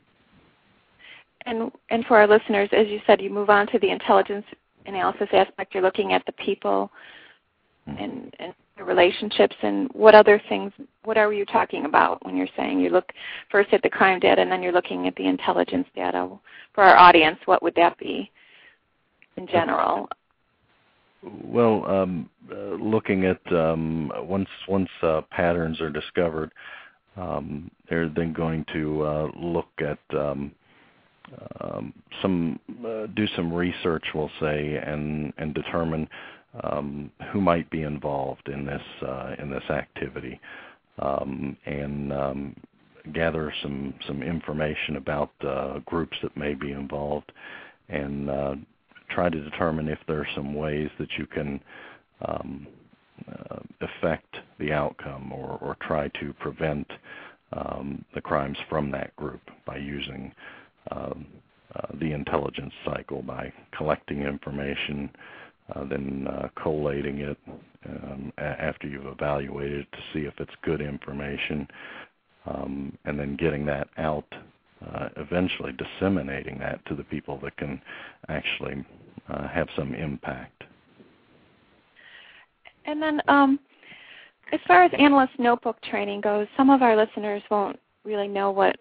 And 1.46 1.70
and 1.90 2.04
for 2.06 2.18
our 2.18 2.26
listeners, 2.26 2.68
as 2.72 2.88
you 2.88 3.00
said, 3.06 3.20
you 3.20 3.30
move 3.30 3.50
on 3.50 3.66
to 3.68 3.78
the 3.78 3.90
intelligence 3.90 4.44
analysis 4.86 5.28
aspect. 5.32 5.74
You're 5.74 5.82
looking 5.82 6.12
at 6.12 6.24
the 6.26 6.32
people 6.32 6.90
mm-hmm. 7.88 8.02
and 8.02 8.34
and 8.38 8.54
the 8.76 8.84
relationships 8.84 9.56
and 9.62 9.88
what 9.92 10.14
other 10.14 10.40
things. 10.48 10.72
What 11.04 11.16
are 11.16 11.32
you 11.32 11.44
talking 11.44 11.84
about 11.84 12.24
when 12.24 12.36
you're 12.36 12.48
saying 12.56 12.80
you 12.80 12.90
look 12.90 13.12
first 13.50 13.72
at 13.72 13.82
the 13.82 13.90
crime 13.90 14.20
data 14.20 14.40
and 14.40 14.50
then 14.50 14.62
you're 14.62 14.72
looking 14.72 15.06
at 15.06 15.16
the 15.16 15.26
intelligence 15.26 15.86
data? 15.94 16.28
For 16.74 16.84
our 16.84 16.96
audience, 16.96 17.38
what 17.44 17.62
would 17.62 17.74
that 17.74 17.98
be 17.98 18.30
in 19.36 19.46
general? 19.46 20.08
Well, 21.22 21.84
um, 21.86 22.30
uh, 22.50 22.74
looking 22.74 23.24
at 23.24 23.40
um, 23.52 24.12
once 24.18 24.48
once 24.68 24.88
uh, 25.02 25.22
patterns 25.30 25.80
are 25.80 25.90
discovered, 25.90 26.52
um, 27.16 27.70
they're 27.88 28.08
then 28.08 28.32
going 28.32 28.64
to 28.72 29.02
uh, 29.02 29.28
look 29.36 29.68
at 29.80 29.98
um, 30.16 30.52
um, 31.60 31.92
some 32.22 32.58
uh, 32.86 33.06
do 33.14 33.26
some 33.36 33.52
research, 33.52 34.04
we'll 34.14 34.30
say, 34.40 34.76
and 34.76 35.32
and 35.38 35.54
determine 35.54 36.08
um, 36.62 37.10
who 37.32 37.40
might 37.40 37.68
be 37.70 37.82
involved 37.82 38.48
in 38.48 38.64
this 38.64 38.82
uh, 39.06 39.34
in 39.38 39.50
this 39.50 39.64
activity, 39.70 40.40
and 40.98 42.54
gather 43.12 43.52
some 43.62 43.94
some 44.06 44.22
information 44.22 44.96
about 44.96 45.30
uh, 45.46 45.78
groups 45.86 46.16
that 46.22 46.36
may 46.36 46.54
be 46.54 46.72
involved, 46.72 47.30
and 47.88 48.28
try 49.10 49.28
to 49.28 49.40
determine 49.40 49.88
if 49.88 49.98
there 50.06 50.20
are 50.20 50.28
some 50.34 50.54
ways 50.54 50.90
that 50.98 51.08
you 51.18 51.26
can 51.26 51.60
um, 52.26 52.66
uh, 53.26 53.58
affect 53.80 54.36
the 54.58 54.72
outcome 54.72 55.32
or, 55.32 55.58
or 55.60 55.76
try 55.80 56.08
to 56.20 56.32
prevent 56.34 56.86
um, 57.52 58.04
the 58.14 58.20
crimes 58.20 58.58
from 58.68 58.90
that 58.90 59.14
group 59.16 59.40
by 59.66 59.76
using 59.76 60.32
um, 60.90 61.26
uh, 61.74 61.86
the 62.00 62.12
intelligence 62.12 62.72
cycle 62.84 63.22
by 63.22 63.52
collecting 63.76 64.22
information, 64.22 65.10
uh, 65.74 65.84
then 65.84 66.26
uh, 66.28 66.48
collating 66.62 67.18
it 67.18 67.36
um, 67.86 68.32
a- 68.38 68.42
after 68.42 68.86
you've 68.86 69.06
evaluated 69.06 69.80
it 69.80 69.92
to 69.92 69.98
see 70.12 70.26
if 70.26 70.34
it's 70.38 70.54
good 70.62 70.80
information, 70.80 71.68
um, 72.46 72.96
and 73.04 73.18
then 73.18 73.36
getting 73.36 73.66
that 73.66 73.88
out 73.98 74.24
uh, 74.94 75.08
eventually 75.16 75.72
disseminating 75.72 76.58
that 76.58 76.84
to 76.86 76.94
the 76.94 77.04
people 77.04 77.38
that 77.42 77.56
can 77.56 77.80
actually 78.28 78.84
uh, 79.28 79.48
have 79.48 79.68
some 79.76 79.94
impact. 79.94 80.64
And 82.86 83.02
then, 83.02 83.20
um, 83.28 83.58
as 84.52 84.60
far 84.66 84.84
as 84.84 84.92
analyst 84.98 85.32
notebook 85.38 85.76
training 85.82 86.22
goes, 86.22 86.46
some 86.56 86.70
of 86.70 86.80
our 86.80 86.96
listeners 86.96 87.42
won't 87.50 87.78
really 88.04 88.28
know 88.28 88.50
what 88.50 88.76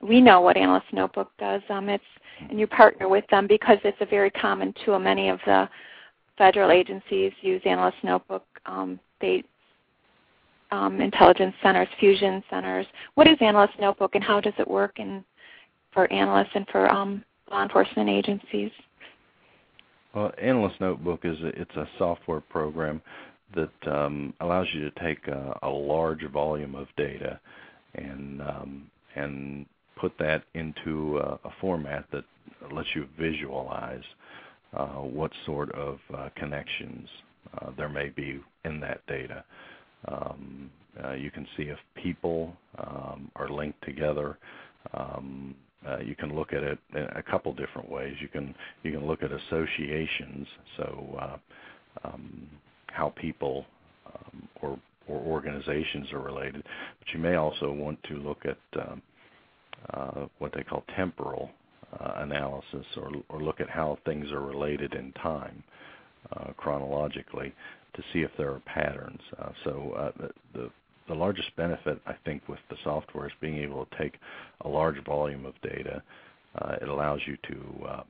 We 0.00 0.20
know 0.20 0.40
what 0.40 0.56
analyst 0.56 0.86
notebook 0.92 1.30
does. 1.38 1.62
Um, 1.68 1.88
it's 1.88 2.04
and 2.48 2.58
you 2.58 2.66
partner 2.66 3.08
with 3.08 3.24
them 3.30 3.46
because 3.46 3.78
it's 3.84 4.00
a 4.00 4.06
very 4.06 4.30
common 4.30 4.74
tool. 4.84 4.98
Many 4.98 5.28
of 5.28 5.38
the 5.46 5.68
federal 6.36 6.70
agencies 6.70 7.32
use 7.42 7.62
analyst 7.64 7.98
notebook. 8.02 8.44
Um, 8.66 8.98
they 9.20 9.44
um, 10.70 11.00
intelligence 11.00 11.54
centers, 11.62 11.88
fusion 12.00 12.42
centers. 12.50 12.86
What 13.14 13.28
is 13.28 13.36
Analyst 13.40 13.74
Notebook, 13.78 14.14
and 14.14 14.24
how 14.24 14.40
does 14.40 14.54
it 14.58 14.68
work 14.68 14.98
in, 14.98 15.24
for 15.92 16.12
analysts 16.12 16.50
and 16.54 16.66
for 16.72 16.90
um, 16.90 17.24
law 17.50 17.62
enforcement 17.62 18.08
agencies? 18.08 18.70
Well, 20.14 20.32
Analyst 20.40 20.80
Notebook 20.80 21.20
is 21.24 21.38
a, 21.40 21.48
it's 21.48 21.76
a 21.76 21.88
software 21.98 22.40
program 22.40 23.02
that 23.54 23.92
um, 23.92 24.34
allows 24.40 24.66
you 24.74 24.90
to 24.90 25.00
take 25.00 25.28
a, 25.28 25.56
a, 25.62 25.68
large 25.68 26.24
volume 26.32 26.74
of 26.74 26.88
data 26.96 27.38
and 27.94 28.40
um, 28.42 28.90
and 29.14 29.66
put 29.96 30.16
that 30.18 30.44
into 30.54 31.18
a, 31.18 31.38
a, 31.44 31.50
format 31.60 32.04
that 32.12 32.24
lets 32.72 32.88
you 32.94 33.06
visualize 33.18 34.02
uh, 34.76 34.86
what 34.86 35.30
sort 35.46 35.70
of 35.72 35.98
uh, 36.16 36.28
connections 36.36 37.08
uh, 37.60 37.70
there 37.76 37.88
may 37.88 38.08
be 38.08 38.40
in 38.64 38.80
that 38.80 39.00
data. 39.06 39.44
Um, 40.08 40.70
uh, 41.02 41.12
you 41.12 41.30
can 41.30 41.46
see 41.56 41.64
if 41.64 41.78
people 42.02 42.52
um, 42.78 43.30
are 43.36 43.48
linked 43.48 43.82
together. 43.84 44.38
Um, 44.92 45.54
uh, 45.86 45.98
you 45.98 46.14
can 46.14 46.34
look 46.34 46.52
at 46.52 46.62
it 46.62 46.78
a 46.94 47.22
couple 47.22 47.52
different 47.52 47.90
ways. 47.90 48.14
You 48.20 48.28
can 48.28 48.54
you 48.82 48.92
can 48.92 49.06
look 49.06 49.22
at 49.22 49.30
associations, 49.30 50.46
so 50.76 51.18
uh, 51.20 52.08
um, 52.08 52.48
how 52.86 53.12
people 53.16 53.66
um, 54.06 54.48
or 54.62 54.78
or 55.08 55.18
organizations 55.18 56.12
are 56.12 56.20
related. 56.20 56.62
But 56.98 57.08
you 57.12 57.20
may 57.20 57.34
also 57.34 57.72
want 57.72 58.02
to 58.04 58.14
look 58.14 58.44
at 58.44 58.58
um, 58.80 59.02
uh, 59.92 60.26
what 60.38 60.52
they 60.54 60.62
call 60.62 60.84
temporal 60.96 61.50
uh, 62.00 62.12
analysis, 62.16 62.86
or, 62.96 63.12
or 63.28 63.42
look 63.42 63.60
at 63.60 63.70
how 63.70 63.98
things 64.04 64.30
are 64.32 64.40
related 64.40 64.94
in 64.94 65.12
time 65.12 65.62
uh, 66.32 66.52
chronologically 66.56 67.52
to 67.94 68.02
see 68.12 68.20
if 68.20 68.30
there 68.36 68.50
are 68.50 68.60
patterns. 68.60 69.20
Uh, 69.38 69.50
so 69.62 69.92
uh, 69.96 70.26
the, 70.54 70.70
the 71.06 71.14
largest 71.14 71.54
benefit 71.56 72.00
I 72.06 72.14
think 72.24 72.48
with 72.48 72.58
the 72.70 72.76
software 72.82 73.26
is 73.26 73.32
being 73.40 73.58
able 73.58 73.86
to 73.86 73.98
take 73.98 74.14
a 74.62 74.68
large 74.68 75.02
volume 75.04 75.44
of 75.46 75.54
data. 75.62 76.02
Uh, 76.60 76.76
it 76.80 76.88
allows 76.88 77.20
you 77.26 77.36
to 77.48 78.04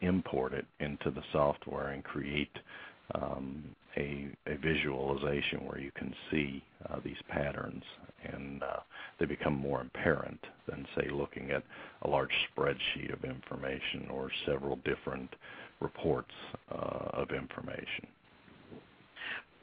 import 0.00 0.52
it 0.54 0.66
into 0.80 1.10
the 1.10 1.22
software 1.32 1.88
and 1.88 2.02
create 2.02 2.50
um, 3.14 3.64
a, 3.96 4.28
a, 4.46 4.56
visualization 4.56 5.66
where 5.66 5.78
you 5.78 5.90
can 5.96 6.14
see 6.30 6.62
uh, 6.88 7.00
these 7.04 7.16
patterns 7.28 7.82
and 8.24 8.62
uh, 8.62 8.80
they 9.18 9.26
become 9.26 9.54
more 9.54 9.82
apparent 9.82 10.38
than 10.68 10.86
say 10.96 11.08
looking 11.10 11.50
at 11.50 11.62
a 12.02 12.08
large 12.08 12.30
spreadsheet 12.56 13.12
of 13.12 13.24
information 13.24 14.08
or 14.10 14.30
several 14.46 14.76
different 14.84 15.28
reports 15.80 16.32
uh, 16.72 17.08
of 17.12 17.30
information. 17.30 18.06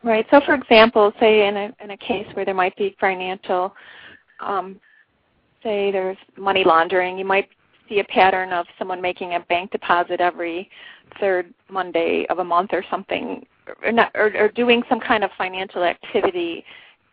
Right. 0.03 0.25
So, 0.31 0.41
for 0.45 0.53
example, 0.53 1.11
say 1.19 1.47
in 1.47 1.57
a 1.57 1.75
in 1.83 1.91
a 1.91 1.97
case 1.97 2.27
where 2.33 2.45
there 2.45 2.53
might 2.53 2.75
be 2.77 2.95
financial, 2.99 3.73
um, 4.39 4.79
say 5.63 5.91
there's 5.91 6.17
money 6.37 6.63
laundering, 6.63 7.17
you 7.17 7.25
might 7.25 7.49
see 7.89 7.99
a 7.99 8.03
pattern 8.05 8.53
of 8.53 8.65
someone 8.77 9.01
making 9.01 9.33
a 9.33 9.39
bank 9.41 9.71
deposit 9.71 10.19
every 10.19 10.69
third 11.19 11.53
Monday 11.69 12.25
of 12.29 12.39
a 12.39 12.43
month 12.43 12.71
or 12.73 12.83
something, 12.89 13.45
or, 13.83 13.91
not, 13.91 14.11
or, 14.15 14.31
or 14.37 14.49
doing 14.49 14.83
some 14.89 14.99
kind 14.99 15.23
of 15.23 15.31
financial 15.37 15.83
activity 15.83 16.63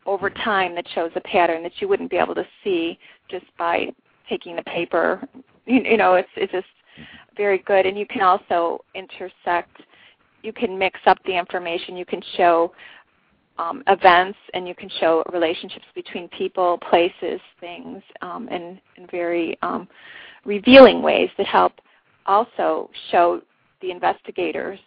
over 0.06 0.30
time 0.30 0.74
that 0.74 0.86
shows 0.94 1.10
a 1.16 1.20
pattern 1.20 1.62
that 1.62 1.72
you 1.78 1.88
wouldn't 1.88 2.10
be 2.10 2.16
able 2.16 2.34
to 2.34 2.46
see 2.62 2.98
just 3.28 3.46
by 3.58 3.86
taking 4.28 4.56
the 4.56 4.62
paper. 4.62 5.26
You, 5.66 5.80
you 5.82 5.96
know, 5.96 6.14
it's 6.14 6.28
it's 6.36 6.52
just 6.52 6.66
very 7.36 7.58
good, 7.58 7.86
and 7.86 7.98
you 7.98 8.06
can 8.06 8.22
also 8.22 8.84
intersect. 8.94 9.80
You 10.42 10.52
can 10.52 10.78
mix 10.78 11.00
up 11.06 11.18
the 11.24 11.36
information. 11.36 11.96
You 11.96 12.04
can 12.04 12.22
show 12.36 12.72
um, 13.58 13.82
events, 13.86 14.38
and 14.52 14.66
you 14.66 14.74
can 14.74 14.90
show 15.00 15.22
relationships 15.32 15.86
between 15.94 16.28
people, 16.28 16.78
places, 16.90 17.40
things, 17.60 18.02
um, 18.20 18.48
in, 18.48 18.80
in 18.96 19.06
very 19.10 19.56
um, 19.62 19.88
revealing 20.44 21.02
ways 21.02 21.30
that 21.38 21.46
help 21.46 21.72
also 22.26 22.90
show 23.10 23.40
the 23.80 23.90
investigators 23.90 24.78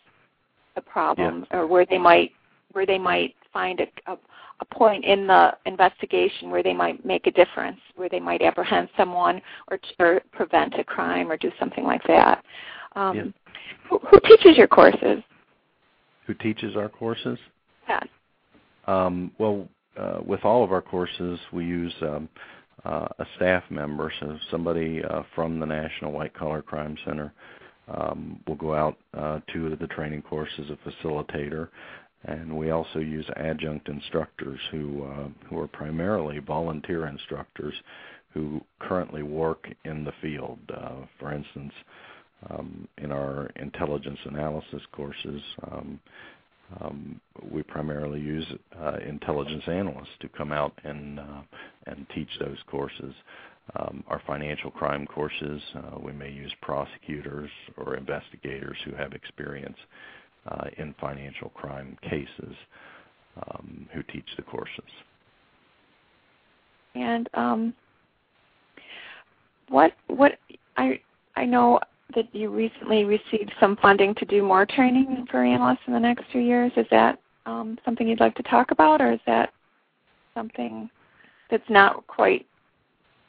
a 0.76 0.82
problem 0.82 1.46
or 1.52 1.68
where 1.68 1.86
they 1.86 1.98
might 1.98 2.32
where 2.74 2.86
they 2.86 2.98
might 2.98 3.34
find 3.52 3.80
a, 3.80 4.12
a, 4.12 4.18
a 4.60 4.66
point 4.66 5.04
in 5.06 5.26
the 5.28 5.52
investigation 5.66 6.50
where 6.50 6.62
they 6.62 6.74
might 6.74 7.04
make 7.06 7.26
a 7.26 7.32
difference, 7.32 7.80
where 7.96 8.10
they 8.10 8.20
might 8.20 8.42
apprehend 8.42 8.90
someone 8.96 9.42
or, 9.70 9.80
or 10.00 10.22
prevent 10.32 10.78
a 10.80 10.84
crime 10.84 11.32
or 11.32 11.38
do 11.38 11.52
something 11.60 11.84
like 11.84 12.04
that. 12.08 12.44
Um, 12.96 13.34
who, 13.90 14.00
who, 14.00 14.20
teaches 14.22 14.58
your 14.58 14.68
courses? 14.68 15.24
Who 16.26 16.34
teaches 16.34 16.76
our 16.76 16.90
courses? 16.90 17.40
Yes. 17.88 18.08
Um, 18.86 19.32
well, 19.38 19.68
uh, 19.98 20.20
with 20.26 20.44
all 20.44 20.64
of 20.64 20.72
our 20.72 20.82
courses, 20.82 21.40
we 21.52 21.66
use 21.66 21.94
um, 22.02 22.30
uh, 22.86 23.07
a 23.19 23.25
staff 23.36 23.63
member, 23.69 24.12
so 24.19 24.38
somebody 24.51 25.03
uh, 25.03 25.24
from 25.36 25.60
the 25.60 25.65
National 25.65 26.12
White 26.12 26.34
Collar 26.34 26.62
Crime 26.62 26.96
Center 27.05 27.34
um, 27.88 28.39
will 28.48 28.55
go 28.55 28.74
out 28.74 28.98
uh, 29.13 29.39
to 29.53 29.75
the 29.75 29.88
training 29.88 30.22
course 30.22 30.50
as 30.60 30.65
a 30.69 30.89
facilitator, 30.89 31.69
and 32.25 32.55
we 32.55 32.72
also 32.72 33.00
use 33.00 33.25
adjunct 33.36 33.89
instructors 33.89 34.60
who 34.72 35.03
uh, 35.03 35.27
who 35.50 35.60
are 35.60 35.67
primarily 35.67 36.39
volunteer 36.39 37.07
instructors 37.07 37.74
who 38.34 38.62
currently 38.79 39.24
work 39.24 39.67
in 39.86 40.03
the 40.03 40.13
field. 40.22 40.60
Uh, 40.74 41.05
for 41.19 41.34
instance, 41.34 41.74
um, 42.50 42.88
in 42.98 43.12
our 43.12 43.50
intelligence 43.55 44.19
analysis 44.25 44.81
courses, 44.91 45.41
um, 45.72 46.00
um, 46.82 47.22
we 47.52 47.64
primarily 47.64 48.20
use 48.20 48.46
uh, 48.80 48.98
intelligence 49.08 49.64
analysts 49.68 50.18
to 50.20 50.30
come 50.30 50.51
out 50.51 50.74
and 50.84 51.20
uh, 51.20 51.42
and 51.86 52.06
teach 52.14 52.30
those 52.40 52.58
courses. 52.68 53.14
Um, 53.75 54.03
our 54.08 54.22
financial 54.25 54.72
crime 54.72 55.06
courses, 55.06 55.62
uh, 55.75 56.00
we 56.00 56.14
may 56.14 56.32
use 56.32 56.53
prosecutors 56.62 57.50
or 57.75 57.98
investigators 57.98 58.77
who 58.86 58.96
have 58.96 59.12
experience 59.12 59.77
uh, 60.50 60.66
in 60.77 60.96
financial 61.01 61.50
crime 61.50 61.98
cases 62.01 62.56
um, 63.36 63.88
who 63.94 64.03
teach 64.03 64.27
the 64.38 64.44
courses. 64.44 64.84
And 66.96 67.30
um, 67.34 67.74
what 69.70 69.94
what 70.08 70.34
I 70.77 71.00
I 71.36 71.46
know 71.46 71.80
that 72.15 72.33
you 72.33 72.50
recently 72.50 73.03
received 73.03 73.51
some 73.59 73.75
funding 73.77 74.15
to 74.15 74.25
do 74.25 74.41
more 74.41 74.65
training 74.65 75.25
for 75.29 75.43
analysts 75.43 75.81
in 75.87 75.93
the 75.93 76.00
next 76.00 76.25
few 76.31 76.41
years. 76.41 76.72
Is 76.77 76.85
that 76.91 77.20
um, 77.46 77.77
something 77.83 78.07
you'd 78.07 78.20
like 78.20 78.35
to 78.35 78.43
talk 78.43 78.72
about, 78.72 79.01
or 79.01 79.11
is 79.11 79.20
that 79.25 79.51
something 80.33 80.89
that's 81.50 81.70
not 81.70 82.05
quite, 82.07 82.46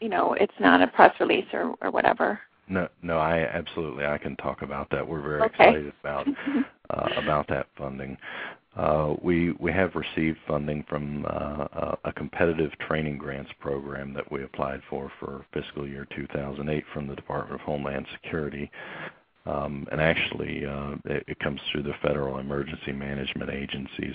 you 0.01 0.09
know, 0.09 0.35
it's 0.35 0.53
not 0.61 0.83
a 0.83 0.87
press 0.87 1.15
release 1.21 1.47
or, 1.53 1.75
or 1.81 1.91
whatever? 1.91 2.41
No, 2.69 2.89
no, 3.03 3.19
I 3.19 3.39
absolutely 3.39 4.05
I 4.05 4.19
can 4.19 4.37
talk 4.37 4.63
about 4.63 4.91
that. 4.91 5.07
We're 5.07 5.23
very 5.23 5.43
okay. 5.43 5.55
excited 5.55 5.93
about 6.01 6.27
uh, 6.91 7.09
about 7.17 7.49
that 7.49 7.67
funding. 7.77 8.17
Uh, 8.77 9.15
we 9.23 9.53
we 9.53 9.73
have 9.73 9.95
received 9.95 10.39
funding 10.47 10.85
from 10.89 11.27
uh, 11.29 11.97
a 12.05 12.13
competitive 12.15 12.71
training 12.87 13.19
grants 13.19 13.51
program 13.61 14.13
that 14.15 14.31
we 14.31 14.45
applied 14.45 14.81
for 14.89 15.11
for 15.19 15.45
fiscal 15.53 15.87
year 15.87 16.07
2008 16.15 16.85
from 16.93 17.09
the 17.09 17.17
Department 17.17 17.61
of 17.61 17.67
Homeland 17.67 18.07
Security. 18.23 18.71
Um, 19.47 19.87
and 19.91 20.01
actually, 20.01 20.67
uh, 20.67 20.97
it, 21.07 21.25
it, 21.27 21.39
comes 21.39 21.59
through 21.73 21.85
the 21.85 21.95
Federal 22.03 22.39
Emergency 22.39 22.93
Management 22.93 23.51
Agencies, 23.51 24.15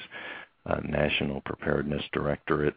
uh, 0.68 0.80
National 0.88 1.42
Preparedness 1.42 2.04
Directorate, 2.14 2.76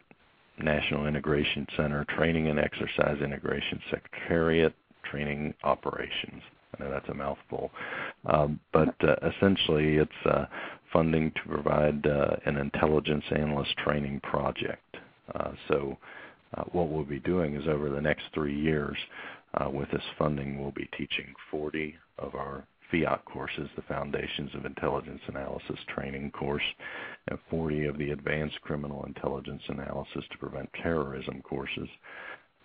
National 0.59 1.05
Integration 1.05 1.67
Center, 1.77 2.03
Training 2.05 2.47
and 2.47 2.57
Exercise 2.57 3.21
Integration 3.21 3.79
Secretariat, 3.91 4.73
Training 5.11 5.53
Operations. 5.63 6.41
I 6.77 6.83
know 6.83 6.91
that's 6.91 7.09
a 7.09 7.13
mouthful, 7.13 7.71
um, 8.25 8.59
but 8.73 8.93
uh, 9.01 9.15
essentially 9.35 9.97
it's 9.97 10.11
uh, 10.25 10.45
funding 10.91 11.31
to 11.31 11.49
provide 11.49 12.05
uh, 12.05 12.35
an 12.45 12.57
intelligence 12.57 13.23
analyst 13.31 13.75
training 13.77 14.19
project. 14.21 14.97
Uh, 15.33 15.51
so 15.67 15.97
uh, 16.55 16.63
what 16.71 16.89
we'll 16.89 17.03
be 17.03 17.19
doing 17.19 17.55
is 17.55 17.67
over 17.67 17.89
the 17.89 18.01
next 18.01 18.23
three 18.33 18.57
years, 18.57 18.97
uh, 19.55 19.69
with 19.69 19.89
this 19.91 20.03
funding, 20.17 20.61
we'll 20.61 20.71
be 20.71 20.89
teaching 20.97 21.33
40 21.49 21.95
of 22.19 22.35
our 22.35 22.65
FIAT 22.91 23.23
courses, 23.25 23.69
the 23.75 23.81
Foundations 23.83 24.51
of 24.55 24.65
Intelligence 24.65 25.21
Analysis 25.27 25.77
training 25.93 26.31
course, 26.31 26.63
and 27.27 27.37
40 27.49 27.85
of 27.85 27.97
the 27.97 28.11
Advanced 28.11 28.59
Criminal 28.61 29.03
Intelligence 29.05 29.61
Analysis 29.67 30.23
to 30.31 30.37
Prevent 30.37 30.69
Terrorism 30.81 31.41
courses. 31.41 31.89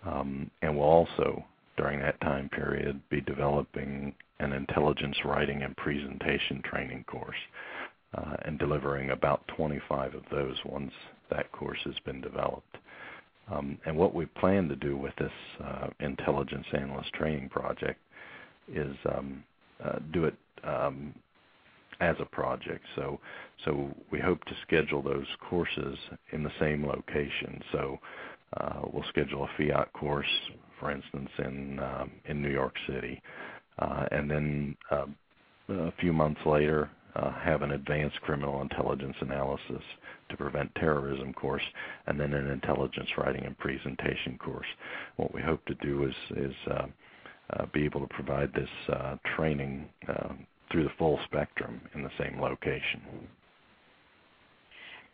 Um, 0.05 0.49
and 0.61 0.77
we'll 0.77 0.85
also 0.85 1.43
during 1.77 1.99
that 1.99 2.19
time 2.21 2.49
period 2.49 3.01
be 3.09 3.21
developing 3.21 4.13
an 4.39 4.53
intelligence 4.53 5.17
writing 5.25 5.63
and 5.63 5.75
presentation 5.77 6.61
training 6.63 7.03
course 7.07 7.37
uh, 8.15 8.35
and 8.45 8.59
delivering 8.59 9.11
about 9.11 9.47
25 9.55 10.13
of 10.15 10.23
those 10.31 10.55
once 10.65 10.91
that 11.29 11.51
course 11.51 11.79
has 11.85 11.95
been 12.05 12.21
developed. 12.21 12.77
Um, 13.51 13.77
and 13.85 13.97
what 13.97 14.13
we 14.13 14.25
plan 14.25 14.69
to 14.69 14.75
do 14.75 14.95
with 14.95 15.13
this 15.17 15.31
uh, 15.63 15.87
intelligence 15.99 16.65
analyst 16.73 17.11
training 17.13 17.49
project 17.49 17.99
is 18.73 18.95
um, 19.13 19.43
uh, 19.83 19.99
do 20.13 20.25
it 20.25 20.35
um, 20.63 21.13
as 21.99 22.15
a 22.19 22.25
project. 22.25 22.85
So, 22.95 23.19
so 23.65 23.93
we 24.11 24.19
hope 24.19 24.43
to 24.45 24.53
schedule 24.65 25.01
those 25.01 25.25
courses 25.49 25.97
in 26.31 26.43
the 26.43 26.51
same 26.59 26.85
location. 26.85 27.61
So, 27.71 27.99
we'll 28.93 29.03
schedule 29.09 29.45
a 29.45 29.49
fiat 29.57 29.91
course 29.93 30.27
for 30.83 30.91
instance, 30.91 31.29
in 31.39 31.79
um, 31.79 32.11
in 32.25 32.41
New 32.41 32.49
York 32.51 32.75
City, 32.87 33.21
uh, 33.79 34.05
and 34.11 34.29
then 34.29 34.75
uh, 34.91 35.05
a 35.69 35.93
few 36.01 36.11
months 36.11 36.41
later 36.45 36.89
uh, 37.15 37.31
have 37.31 37.61
an 37.61 37.71
advanced 37.71 38.19
criminal 38.21 38.61
intelligence 38.61 39.15
analysis 39.21 39.81
to 40.29 40.35
prevent 40.35 40.73
terrorism 40.75 41.33
course, 41.33 41.63
and 42.07 42.19
then 42.19 42.33
an 42.33 42.49
intelligence 42.49 43.07
writing 43.17 43.45
and 43.45 43.57
presentation 43.57 44.37
course. 44.37 44.67
What 45.15 45.33
we 45.33 45.41
hope 45.41 45.63
to 45.65 45.75
do 45.75 46.03
is 46.03 46.15
is 46.37 46.55
be 47.71 47.85
able 47.85 48.01
to 48.01 48.13
provide 48.13 48.51
this 48.53 48.69
training 49.37 49.87
through 50.69 50.83
the 50.83 50.91
full 50.97 51.17
spectrum 51.25 51.79
in 51.95 52.03
the 52.03 52.11
same 52.19 52.41
location. 52.41 53.01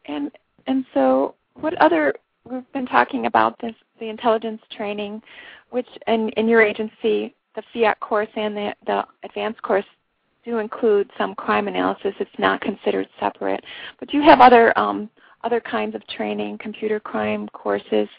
And 0.08 0.32
and 0.65 0.84
so, 0.95 1.36
what 1.53 1.79
other 1.79 2.15
we've 2.49 2.71
been 2.73 2.85
talking 2.85 3.25
about 3.25 3.59
this 3.62 3.75
the 3.99 4.09
intelligence 4.09 4.62
training 4.75 5.21
which 5.69 5.88
in, 6.07 6.29
in 6.29 6.47
your 6.47 6.62
agency, 6.62 7.35
the 7.55 7.62
FIAT 7.73 7.99
course 7.99 8.29
and 8.35 8.55
the, 8.55 8.73
the 8.85 9.03
advanced 9.23 9.62
course 9.62 9.85
do 10.43 10.57
include 10.57 11.09
some 11.17 11.35
crime 11.35 11.67
analysis. 11.67 12.13
It's 12.19 12.31
not 12.39 12.62
considered 12.62 13.07
separate. 13.19 13.63
But 13.99 14.09
do 14.09 14.17
you 14.17 14.23
have 14.23 14.39
other 14.39 14.77
um, 14.77 15.09
other 15.43 15.59
kinds 15.59 15.95
of 15.95 16.05
training, 16.07 16.57
computer 16.57 16.99
crime 16.99 17.47
courses, 17.49 18.09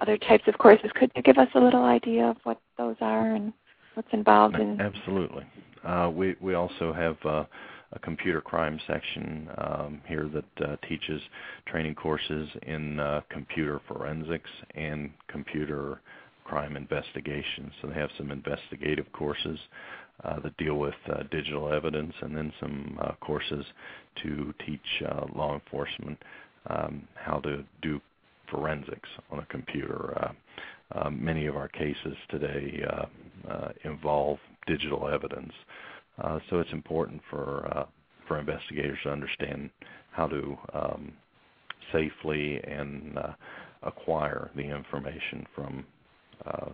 other 0.00 0.16
types 0.16 0.44
of 0.46 0.56
courses. 0.58 0.90
Could 0.94 1.10
you 1.16 1.22
give 1.22 1.38
us 1.38 1.48
a 1.54 1.60
little 1.60 1.84
idea 1.84 2.24
of 2.24 2.36
what 2.44 2.60
those 2.78 2.96
are 3.00 3.34
and 3.34 3.52
what's 3.94 4.08
involved 4.12 4.56
in? 4.56 4.80
Absolutely. 4.80 5.44
Uh, 5.84 6.10
we 6.14 6.36
we 6.40 6.54
also 6.54 6.92
have 6.92 7.16
uh, 7.24 7.44
a 7.92 7.98
computer 7.98 8.40
crime 8.40 8.78
section 8.86 9.48
um, 9.58 10.00
here 10.06 10.28
that 10.32 10.68
uh, 10.68 10.76
teaches 10.88 11.20
training 11.66 11.94
courses 11.94 12.48
in 12.62 13.00
uh, 13.00 13.20
computer 13.30 13.80
forensics 13.88 14.50
and 14.74 15.10
computer 15.28 16.00
crime 16.44 16.76
investigation. 16.76 17.70
So 17.80 17.88
they 17.88 17.94
have 17.94 18.10
some 18.16 18.30
investigative 18.30 19.06
courses 19.12 19.58
uh, 20.24 20.40
that 20.40 20.56
deal 20.56 20.74
with 20.74 20.94
uh, 21.12 21.22
digital 21.30 21.72
evidence, 21.72 22.12
and 22.20 22.36
then 22.36 22.52
some 22.60 22.98
uh, 23.00 23.12
courses 23.20 23.64
to 24.22 24.52
teach 24.66 25.02
uh, 25.08 25.26
law 25.34 25.54
enforcement 25.54 26.18
um, 26.68 27.06
how 27.14 27.38
to 27.40 27.64
do 27.82 28.00
forensics 28.50 29.08
on 29.30 29.38
a 29.38 29.46
computer. 29.46 30.18
Uh, 30.18 30.32
uh, 30.98 31.10
many 31.10 31.46
of 31.46 31.56
our 31.56 31.68
cases 31.68 32.16
today 32.28 32.84
involve 33.84 34.38
digital 34.66 35.08
evidence, 35.08 35.52
so 36.48 36.58
it's 36.60 36.72
important 36.72 37.20
for 37.30 37.86
for 38.26 38.38
investigators 38.38 38.98
to 39.02 39.10
understand 39.10 39.70
how 40.12 40.26
to 40.28 40.56
um, 40.72 41.12
safely 41.92 42.60
and 42.62 43.18
acquire 43.82 44.50
the 44.54 44.62
information 44.62 45.46
from 45.54 45.84
uh, 46.46 46.70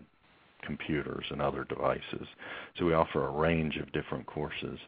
computers 0.63 1.25
and 1.31 1.41
other 1.41 1.65
devices. 1.65 2.27
So 2.79 2.85
we 2.85 2.95
offer 2.95 3.27
a 3.27 3.31
range 3.31 3.77
of 3.77 3.93
different 3.93 4.27
courses 4.27 4.79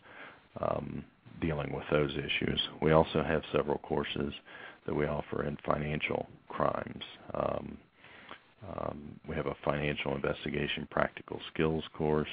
um, 0.61 1.05
dealing 1.41 1.73
with 1.73 1.85
those 1.91 2.13
issues. 2.13 2.61
We 2.83 2.93
also 2.93 3.23
have 3.23 3.43
several 3.53 3.79
courses 3.79 4.33
that 4.87 4.95
we 4.95 5.07
offer 5.07 5.45
in 5.45 5.57
financial 5.65 6.27
crimes. 6.49 7.05
Um, 7.35 7.79
um, 8.69 9.21
we 9.29 9.37
have 9.37 9.47
a 9.47 9.57
financial 9.65 10.17
investigation 10.17 10.89
practical 10.91 11.41
skills 11.55 11.85
course, 11.97 12.29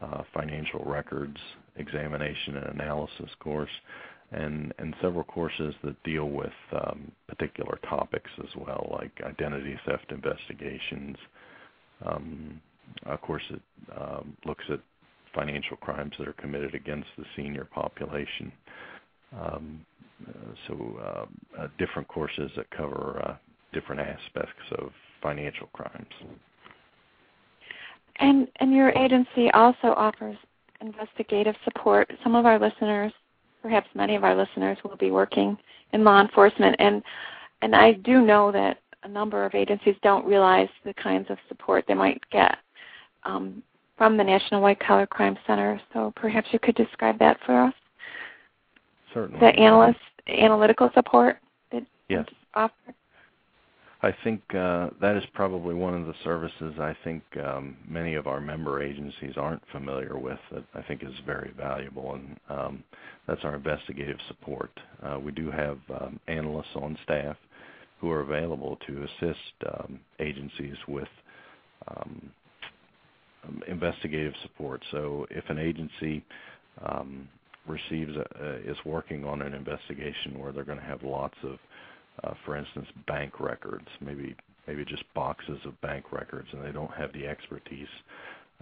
uh, 0.00 0.22
financial 0.34 0.84
records 0.84 1.36
examination 1.76 2.56
and 2.56 2.80
analysis 2.80 3.30
course, 3.40 3.70
and, 4.32 4.74
and 4.78 4.94
several 5.00 5.24
courses 5.24 5.74
that 5.82 6.00
deal 6.02 6.28
with 6.28 6.52
um, 6.72 7.10
particular 7.28 7.78
topics 7.88 8.30
as 8.40 8.50
well, 8.56 8.88
like 9.00 9.12
identity 9.24 9.78
theft 9.86 10.10
investigations, 10.10 11.16
um, 12.04 12.60
of 13.06 13.20
course, 13.20 13.42
it 13.50 13.62
um, 13.96 14.36
looks 14.44 14.64
at 14.70 14.80
financial 15.34 15.76
crimes 15.76 16.12
that 16.18 16.28
are 16.28 16.34
committed 16.34 16.74
against 16.74 17.08
the 17.16 17.24
senior 17.36 17.64
population. 17.64 18.52
Um, 19.38 19.86
uh, 20.28 20.54
so 20.66 20.98
uh, 21.00 21.62
uh, 21.62 21.68
different 21.78 22.08
courses 22.08 22.50
that 22.56 22.70
cover 22.70 23.22
uh, 23.24 23.36
different 23.72 24.00
aspects 24.00 24.62
of 24.78 24.90
financial 25.22 25.68
crimes. 25.72 26.06
And 28.20 28.48
and 28.60 28.72
your 28.72 28.90
agency 28.90 29.50
also 29.52 29.94
offers 29.96 30.36
investigative 30.80 31.54
support. 31.64 32.10
Some 32.22 32.34
of 32.34 32.46
our 32.46 32.58
listeners, 32.58 33.12
perhaps 33.62 33.88
many 33.94 34.16
of 34.16 34.24
our 34.24 34.34
listeners, 34.34 34.78
will 34.84 34.96
be 34.96 35.10
working 35.10 35.56
in 35.92 36.04
law 36.04 36.20
enforcement, 36.20 36.76
and 36.78 37.02
and 37.62 37.74
I 37.74 37.92
do 37.92 38.20
know 38.20 38.52
that 38.52 38.78
a 39.04 39.08
number 39.08 39.44
of 39.44 39.54
agencies 39.54 39.94
don't 40.02 40.26
realize 40.26 40.68
the 40.84 40.94
kinds 40.94 41.30
of 41.30 41.38
support 41.48 41.84
they 41.86 41.94
might 41.94 42.20
get 42.30 42.56
um, 43.24 43.62
from 43.96 44.16
the 44.16 44.24
National 44.24 44.60
White 44.60 44.80
Collar 44.80 45.06
Crime 45.06 45.36
Center. 45.46 45.80
So 45.92 46.12
perhaps 46.16 46.48
you 46.52 46.58
could 46.58 46.74
describe 46.74 47.18
that 47.18 47.38
for 47.46 47.60
us. 47.60 47.74
Certainly. 49.14 49.40
The 49.40 49.58
analyst 49.58 49.98
analytical 50.28 50.90
support 50.94 51.38
that 51.72 51.84
yes. 52.08 52.26
offer. 52.54 52.74
I 54.02 54.14
think 54.22 54.42
uh, 54.54 54.90
that 55.00 55.16
is 55.16 55.24
probably 55.34 55.74
one 55.74 55.94
of 55.94 56.06
the 56.06 56.14
services 56.22 56.74
I 56.78 56.96
think 57.02 57.22
um, 57.44 57.76
many 57.88 58.14
of 58.14 58.28
our 58.28 58.40
member 58.40 58.80
agencies 58.82 59.34
aren't 59.36 59.62
familiar 59.72 60.16
with 60.18 60.38
that 60.52 60.64
I 60.74 60.82
think 60.82 61.02
is 61.02 61.14
very 61.26 61.52
valuable, 61.56 62.14
and 62.14 62.36
um, 62.48 62.84
that's 63.26 63.44
our 63.44 63.56
investigative 63.56 64.18
support. 64.28 64.70
Uh, 65.02 65.18
we 65.18 65.32
do 65.32 65.50
have 65.50 65.78
um, 66.00 66.20
analysts 66.28 66.76
on 66.76 66.96
staff 67.02 67.36
who 68.00 68.10
are 68.10 68.20
available 68.20 68.78
to 68.86 69.04
assist 69.04 69.54
um, 69.66 69.98
agencies 70.20 70.76
with 70.86 71.08
um, 71.88 72.30
um, 73.46 73.62
investigative 73.66 74.34
support. 74.42 74.82
So 74.92 75.26
if 75.30 75.44
an 75.48 75.58
agency 75.58 76.24
receives 77.66 78.12
a, 78.16 78.56
is 78.70 78.76
working 78.84 79.24
on 79.24 79.42
an 79.42 79.54
investigation 79.54 80.38
where 80.38 80.52
they're 80.52 80.64
going 80.64 80.78
to 80.78 80.84
have 80.84 81.02
lots 81.02 81.34
of, 81.42 81.58
for 82.44 82.56
instance, 82.56 82.86
bank 83.06 83.40
records, 83.40 83.86
maybe 84.00 84.34
maybe 84.66 84.84
just 84.84 85.02
boxes 85.14 85.58
of 85.64 85.80
bank 85.80 86.12
records, 86.12 86.48
and 86.52 86.64
they 86.64 86.72
don't 86.72 86.92
have 86.92 87.12
the 87.12 87.26
expertise 87.26 87.88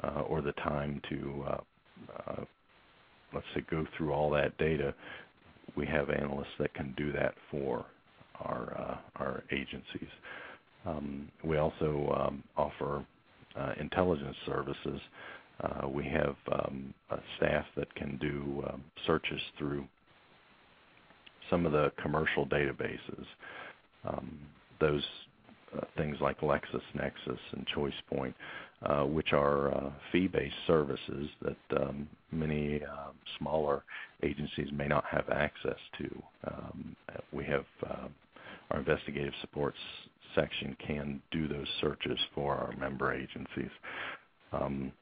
uh, 0.03 0.21
or 0.29 0.41
the 0.41 0.53
time 0.53 1.01
to, 1.09 1.45
uh, 1.49 1.61
uh 2.29 2.45
let's 3.35 3.47
say, 3.55 3.63
go 3.71 3.85
through 3.97 4.13
all 4.13 4.31
that 4.31 4.57
data, 4.57 4.95
we 5.77 5.87
have 5.87 6.11
analysts 6.11 6.55
that 6.59 6.73
can 6.75 6.95
do 6.97 7.13
that 7.13 7.35
for 7.51 7.85
our 8.41 8.77
uh, 8.79 9.23
our 9.23 9.43
agencies. 9.51 10.11
Um, 10.85 11.29
we 11.45 11.57
also 11.57 12.15
um, 12.17 12.45
offer 12.57 13.05
uh, 13.59 13.73
intelligence 13.81 14.37
services. 14.47 15.01
Uh, 15.61 15.89
we 15.89 16.05
have 16.05 16.37
um, 16.53 16.95
staff 17.39 17.65
that 17.77 17.93
can 17.95 18.19
do 18.19 18.63
searches 19.07 19.41
through 19.59 19.87
some 21.51 21.67
of 21.67 21.73
the 21.73 21.93
commercial 22.03 22.47
databases. 22.47 23.25
Um, 24.05 24.39
those 24.81 25.05
uh, 25.77 25.85
things 25.97 26.17
like 26.21 26.41
LexisNexis 26.41 27.39
and 27.53 27.67
ChoicePoint, 27.75 28.35
uh, 28.85 29.05
which 29.05 29.33
are 29.33 29.75
uh, 29.75 29.91
fee-based 30.13 30.55
services 30.67 31.29
that 31.43 31.83
um, 31.83 32.09
many 32.31 32.83
uh, 32.83 33.11
smaller 33.39 33.83
agencies 34.23 34.69
may 34.73 34.87
not 34.87 35.05
have 35.11 35.29
access 35.31 35.79
to. 35.99 36.23
Um, 36.47 36.97
we 37.33 37.45
have 37.45 37.65
uh, 37.89 38.09
our 38.71 38.79
investigative 38.79 39.35
supports 39.41 39.79
section 40.35 40.77
can 40.87 41.21
do 41.31 41.49
those 41.49 41.67
searches 41.81 42.19
for 42.35 42.55
our 42.55 42.75
member 42.77 43.13
agencies. 43.13 43.71
Um, 44.53 44.93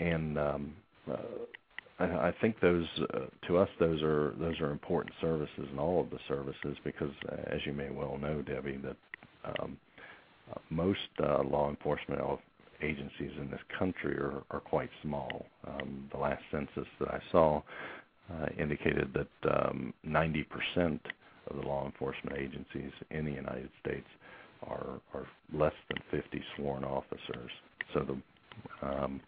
and 0.00 0.38
um, 0.38 0.74
uh, 1.10 1.16
I, 2.00 2.32
think 2.40 2.60
those, 2.60 2.86
uh, 3.14 3.26
to 3.48 3.56
us, 3.58 3.68
those 3.80 4.02
are 4.02 4.32
those 4.38 4.60
are 4.60 4.70
important 4.70 5.14
services, 5.20 5.66
and 5.70 5.80
all 5.80 6.00
of 6.00 6.10
the 6.10 6.18
services, 6.28 6.76
because 6.84 7.10
uh, 7.30 7.36
as 7.46 7.60
you 7.66 7.72
may 7.72 7.90
well 7.90 8.16
know, 8.18 8.40
Debbie, 8.42 8.78
that 8.78 8.96
um, 9.44 9.76
uh, 10.52 10.58
most 10.70 11.00
uh, 11.22 11.42
law 11.42 11.68
enforcement 11.70 12.20
agencies 12.82 13.32
in 13.40 13.50
this 13.50 13.60
country 13.78 14.14
are, 14.16 14.42
are 14.50 14.60
quite 14.60 14.90
small. 15.02 15.46
Um, 15.66 16.08
the 16.12 16.18
last 16.18 16.42
census 16.50 16.86
that 17.00 17.08
I 17.08 17.20
saw 17.32 17.62
uh, 18.32 18.46
indicated 18.58 19.14
that 19.14 19.50
um, 19.66 19.92
90% 20.06 21.00
of 21.48 21.56
the 21.56 21.66
law 21.66 21.86
enforcement 21.86 22.38
agencies 22.38 22.92
in 23.10 23.24
the 23.24 23.32
United 23.32 23.70
States 23.80 24.06
are, 24.66 25.00
are 25.14 25.26
less 25.52 25.72
than 25.88 26.22
50 26.22 26.42
sworn 26.56 26.84
officers. 26.84 27.50
So 27.94 28.00
the, 28.00 28.86
um, 28.86 29.20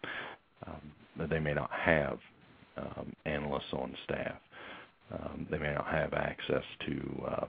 um, 0.67 1.27
they 1.29 1.39
may 1.39 1.53
not 1.53 1.69
have 1.71 2.19
um, 2.77 3.13
analysts 3.25 3.73
on 3.73 3.95
staff. 4.05 4.35
Um, 5.11 5.47
they 5.51 5.57
may 5.57 5.73
not 5.73 5.87
have 5.87 6.13
access 6.13 6.63
to 6.85 7.23
uh, 7.27 7.45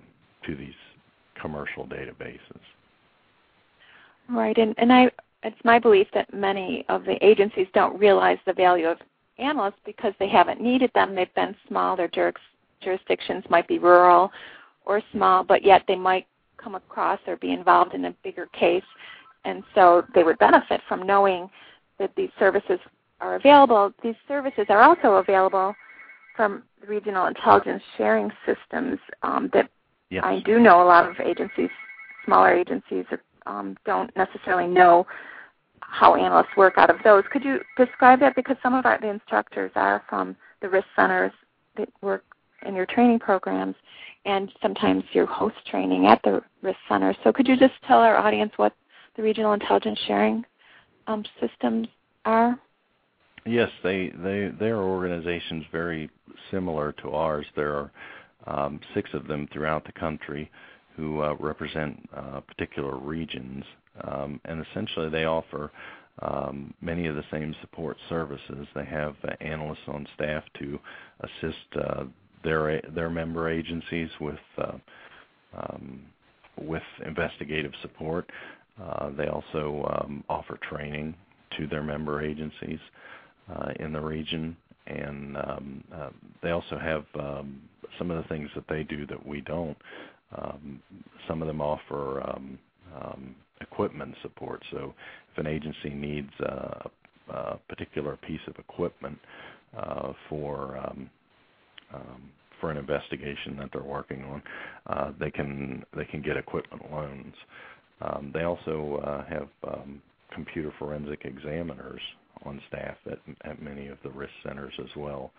to 0.47 0.57
these 0.57 0.75
commercial 1.41 1.87
databases. 1.87 2.61
Right, 4.29 4.57
and 4.59 4.75
and 4.79 4.93
I 4.93 5.11
it's 5.43 5.65
my 5.65 5.79
belief 5.79 6.07
that 6.15 6.33
many 6.33 6.85
of 6.89 7.05
the 7.05 7.25
agencies 7.25 7.67
don't 7.75 7.99
realize 7.99 8.39
the 8.47 8.53
value 8.53 8.87
of 8.87 8.99
analysts 9.39 9.81
because 9.85 10.13
they 10.19 10.29
haven't 10.29 10.61
needed 10.61 10.91
them. 10.95 11.15
They've 11.15 11.35
been 11.35 11.57
small. 11.69 11.97
Their 11.97 12.11
jurisdictions 12.81 13.45
might 13.51 13.67
be 13.67 13.79
rural, 13.79 14.31
or 14.85 15.03
small, 15.13 15.45
but 15.45 15.65
yet 15.65 15.83
they 15.89 15.97
might 15.97 16.27
come 16.57 16.75
across 16.75 17.19
or 17.27 17.37
be 17.37 17.53
involved 17.53 17.95
in 17.95 18.05
a 18.05 18.15
bigger 18.23 18.47
case. 18.47 18.85
And 19.45 19.65
so 19.75 20.05
they 20.15 20.23
would 20.23 20.39
benefit 20.39 20.81
from 20.89 21.05
knowing 21.07 21.51
that 21.99 22.13
these 22.17 22.31
services 22.39 22.79
are 23.23 23.37
available. 23.37 23.93
These 24.03 24.17
services 24.29 24.67
are 24.69 24.83
also 24.83 25.15
available 25.15 25.75
from 26.37 26.65
regional 26.87 27.27
intelligence 27.27 27.83
sharing 27.97 28.31
systems 28.45 28.99
um, 29.23 29.49
that 29.53 29.71
yes. 30.11 30.25
I 30.27 30.41
do 30.45 30.59
know 30.59 30.83
a 30.83 30.85
lot 30.85 31.09
of 31.09 31.19
agencies, 31.21 31.71
smaller 32.25 32.53
agencies, 32.55 33.05
um, 33.47 33.77
don't 33.85 34.15
necessarily 34.17 34.67
know 34.67 35.07
how 35.81 36.15
analysts 36.15 36.57
work 36.57 36.75
out 36.77 36.91
of 36.91 36.97
those. 37.05 37.25
Could 37.31 37.45
you 37.45 37.61
describe 37.77 38.21
that? 38.21 38.35
Because 38.35 38.57
some 38.63 38.75
of 38.75 38.87
our, 38.87 38.99
the 39.01 39.09
instructors 39.09 39.71
are 39.75 40.03
from 40.09 40.37
the 40.61 40.69
risk 40.69 40.87
centers 40.97 41.33
that 41.77 41.89
work 42.01 42.25
in 42.67 42.75
your 42.75 42.87
training 42.87 43.19
programs, 43.19 43.75
and 44.25 44.51
sometimes 44.63 45.03
your 45.13 45.27
host 45.27 45.57
training 45.69 46.07
at 46.07 46.21
the 46.23 46.41
risk 46.63 46.79
center. 46.89 47.15
So 47.25 47.33
could 47.33 47.49
you 47.49 47.57
just 47.57 47.75
tell 47.87 47.99
our 47.99 48.17
audience 48.17 48.53
what 48.57 48.73
the 49.17 49.23
regional 49.23 49.53
intelligence 49.53 49.99
sharing 50.07 50.45
um, 51.09 51.25
systems 51.41 51.89
are? 52.25 52.59
Yes, 53.47 53.71
they 53.83 54.11
they 54.19 54.69
are 54.69 54.83
organizations 54.83 55.65
very 55.73 56.11
similar 56.51 56.93
to 57.03 57.11
ours. 57.13 57.47
There 57.57 57.75
are 57.75 57.93
um, 58.47 58.81
six 58.95 59.11
of 59.15 59.27
them 59.29 59.49
throughout 59.53 59.85
the 59.85 59.93
country 59.93 60.51
who 60.97 61.23
uh, 61.23 61.35
represent 61.41 62.09
uh, 62.15 62.41
particular 62.41 62.97
regions, 62.99 63.65
um, 64.05 64.41
and 64.45 64.65
essentially 64.71 65.09
they 65.09 65.25
offer 65.25 65.73
um, 66.21 66.75
many 66.83 67.07
of 67.07 67.17
the 67.17 67.25
same 67.33 67.55
support 67.63 67.97
services. 68.11 68.67
They 68.75 68.85
have 68.85 69.17
uh, 69.25 69.33
analysts 69.41 69.89
on 69.89 70.07
staff 70.15 70.45
to 70.59 70.79
assist 71.21 72.07
their 72.45 72.81
their 72.95 73.11
member 73.11 73.49
agencies 73.51 74.11
with 74.21 74.39
with 76.61 76.83
investigative 77.07 77.73
support. 77.83 78.31
They 79.17 79.29
also 79.29 80.23
offer 80.29 80.59
training 80.71 81.15
to 81.59 81.67
their 81.69 81.83
member 81.83 82.23
agencies 82.23 82.81
in 83.81 83.93
the 83.93 84.01
region, 84.01 84.57
and 84.87 85.37
um, 85.37 85.85
uh, 85.95 86.11
they 86.43 86.51
also 86.51 86.79
have 86.79 87.05
um, 87.19 87.61
some 87.99 88.11
of 88.11 88.23
the 88.23 88.29
things 88.29 88.49
that 88.55 88.65
they 88.69 88.83
do 88.83 89.07
that 89.07 89.27
we 89.27 89.41
don't. 89.43 89.77
Um, 90.37 90.83
some 91.29 91.43
of 91.43 91.49
them 91.49 91.61
offer 91.61 92.23
equipment 93.61 94.15
support. 94.23 94.63
So 94.71 94.95
if 95.33 95.39
an 95.39 95.47
agency 95.47 95.91
needs 95.91 96.31
uh, 96.41 96.89
a 97.31 97.59
particular 97.69 98.17
piece 98.27 98.41
of 98.49 98.57
equipment 98.59 99.19
uh, 99.77 100.13
for 100.29 100.79
for 102.61 102.71
an 102.71 102.77
investigation 102.77 103.57
that 103.57 103.71
they're 103.73 103.83
working 103.83 104.23
on, 104.25 104.43
uh, 104.87 105.13
they 105.19 105.31
can 105.31 105.85
they 105.97 106.05
can 106.05 106.23
get 106.23 106.37
equipment 106.37 106.91
loans. 106.91 107.35
They 108.33 108.43
also 108.43 109.01
uh, 109.05 109.25
have 109.27 109.49
computer 110.35 110.73
forensic 110.79 111.25
examiners 111.25 112.01
on 112.45 112.61
staff 112.69 112.97
at, 113.11 113.19
at 113.45 113.63
many 113.63 113.89
of 113.89 113.99
the 114.03 114.11
risk 114.11 114.33
centers 114.45 114.75
as 114.79 114.97
well 114.97 115.31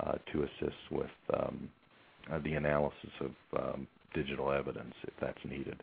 uh, 0.00 0.12
to 0.32 0.42
assist 0.42 0.78
with 0.90 1.10
um, 1.34 1.68
uh, 2.32 2.38
the 2.44 2.54
analysis 2.54 3.10
of 3.20 3.30
um, 3.60 3.86
digital 4.14 4.50
evidence 4.50 4.94
if 5.04 5.14
that's 5.20 5.38
needed 5.44 5.82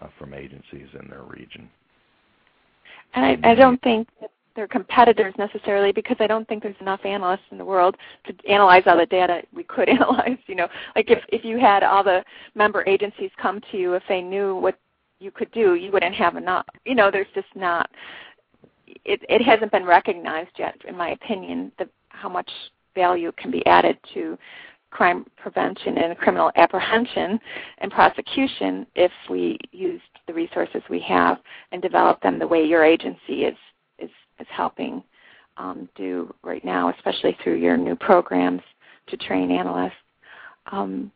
uh, 0.00 0.08
from 0.18 0.34
agencies 0.34 0.88
in 1.00 1.08
their 1.08 1.22
region. 1.22 1.68
And 3.14 3.46
I, 3.46 3.50
I 3.50 3.54
don't 3.54 3.80
think 3.82 4.08
that 4.20 4.30
they're 4.56 4.68
competitors 4.68 5.34
necessarily 5.36 5.92
because 5.92 6.16
I 6.20 6.26
don't 6.26 6.46
think 6.46 6.62
there's 6.62 6.76
enough 6.80 7.00
analysts 7.04 7.46
in 7.50 7.58
the 7.58 7.64
world 7.64 7.96
to 8.26 8.34
analyze 8.48 8.84
all 8.86 8.96
the 8.96 9.06
data 9.06 9.42
we 9.52 9.64
could 9.64 9.88
analyze. 9.88 10.38
You 10.46 10.54
know, 10.54 10.68
like 10.96 11.10
if 11.10 11.18
if 11.28 11.44
you 11.44 11.58
had 11.58 11.82
all 11.82 12.04
the 12.04 12.24
member 12.54 12.84
agencies 12.86 13.30
come 13.40 13.60
to 13.72 13.76
you 13.76 13.94
if 13.94 14.02
they 14.08 14.20
knew 14.20 14.56
what 14.56 14.78
you 15.20 15.30
could 15.30 15.50
do, 15.52 15.74
you 15.74 15.90
wouldn't 15.90 16.14
have 16.14 16.36
enough. 16.36 16.66
You 16.84 16.94
know, 16.94 17.10
there's 17.10 17.26
just 17.34 17.48
not. 17.54 17.90
It 18.86 19.20
it 19.28 19.42
hasn't 19.42 19.72
been 19.72 19.84
recognized 19.84 20.50
yet, 20.58 20.76
in 20.86 20.96
my 20.96 21.10
opinion, 21.10 21.72
the 21.78 21.88
how 22.08 22.28
much 22.28 22.50
value 22.94 23.32
can 23.32 23.50
be 23.50 23.64
added 23.66 23.98
to 24.14 24.38
crime 24.90 25.26
prevention 25.36 25.98
and 25.98 26.16
criminal 26.16 26.52
apprehension 26.54 27.38
and 27.78 27.90
prosecution 27.90 28.86
if 28.94 29.10
we 29.28 29.58
used 29.72 30.04
the 30.28 30.32
resources 30.32 30.82
we 30.88 31.00
have 31.00 31.38
and 31.72 31.82
developed 31.82 32.22
them 32.22 32.38
the 32.38 32.46
way 32.46 32.64
your 32.64 32.84
agency 32.84 33.44
is 33.44 33.56
is, 33.98 34.10
is 34.38 34.46
helping 34.50 35.02
um, 35.56 35.88
do 35.96 36.32
right 36.42 36.64
now, 36.64 36.90
especially 36.90 37.36
through 37.42 37.56
your 37.56 37.76
new 37.76 37.96
programs 37.96 38.62
to 39.08 39.16
train 39.16 39.50
analysts. 39.50 39.92
Um, 40.70 41.10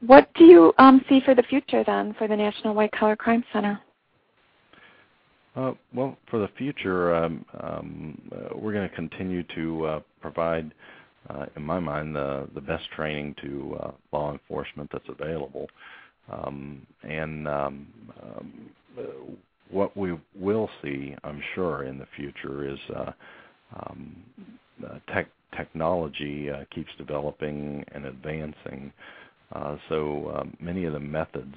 what 0.00 0.28
do 0.34 0.44
you 0.44 0.72
um, 0.78 1.04
see 1.08 1.20
for 1.24 1.34
the 1.34 1.42
future 1.44 1.82
then 1.84 2.14
for 2.18 2.28
the 2.28 2.36
National 2.36 2.74
White 2.74 2.92
Collar 2.92 3.16
Crime 3.16 3.44
Center? 3.52 3.80
Uh, 5.56 5.72
well, 5.94 6.16
for 6.30 6.38
the 6.40 6.48
future, 6.58 7.14
um, 7.14 7.44
um, 7.62 8.22
uh, 8.32 8.56
we're 8.56 8.72
going 8.72 8.88
to 8.88 8.94
continue 8.96 9.42
to 9.54 9.86
uh, 9.86 10.00
provide 10.20 10.70
in 11.56 11.62
my 11.62 11.80
mind, 11.80 12.14
the 12.16 12.62
best 12.66 12.84
training 12.96 13.34
to 13.42 13.78
law 14.12 14.32
enforcement 14.32 14.90
that's 14.92 15.08
available. 15.08 15.66
Um, 16.30 16.86
and 17.02 17.48
what 19.70 19.96
we 19.96 20.18
will 20.38 20.68
see, 20.82 21.14
I'm 21.24 21.42
sure, 21.54 21.84
in 21.84 21.98
the 21.98 22.06
future 22.16 22.68
is 22.68 22.78
tech, 25.12 25.28
technology 25.56 26.50
keeps 26.74 26.90
developing 26.98 27.84
and 27.92 28.06
advancing. 28.06 28.92
So 29.88 30.46
many 30.60 30.84
of 30.84 30.92
the 30.94 31.00
methods 31.00 31.56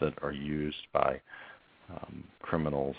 that 0.00 0.14
are 0.22 0.32
used 0.32 0.76
by 0.92 1.20
um, 1.90 2.24
criminals 2.42 2.96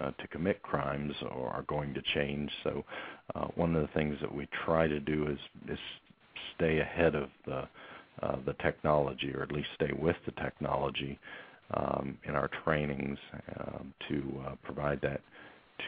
uh, 0.00 0.10
to 0.12 0.28
commit 0.28 0.62
crimes 0.62 1.12
are 1.30 1.64
going 1.68 1.92
to 1.94 2.02
change. 2.14 2.50
So 2.64 2.84
uh, 3.34 3.46
one 3.54 3.74
of 3.76 3.82
the 3.82 3.92
things 3.94 4.16
that 4.20 4.34
we 4.34 4.48
try 4.64 4.88
to 4.88 5.00
do 5.00 5.28
is 5.28 5.38
is 5.70 5.78
stay 6.56 6.78
ahead 6.78 7.14
of 7.14 7.28
the 7.46 7.68
uh, 8.22 8.36
the 8.46 8.54
technology, 8.62 9.32
or 9.34 9.42
at 9.42 9.52
least 9.52 9.68
stay 9.74 9.90
with 9.98 10.16
the 10.26 10.32
technology 10.32 11.18
um, 11.74 12.18
in 12.24 12.34
our 12.34 12.50
trainings 12.64 13.18
um, 13.58 13.92
to 14.08 14.42
uh, 14.46 14.54
provide 14.62 15.00
that 15.02 15.20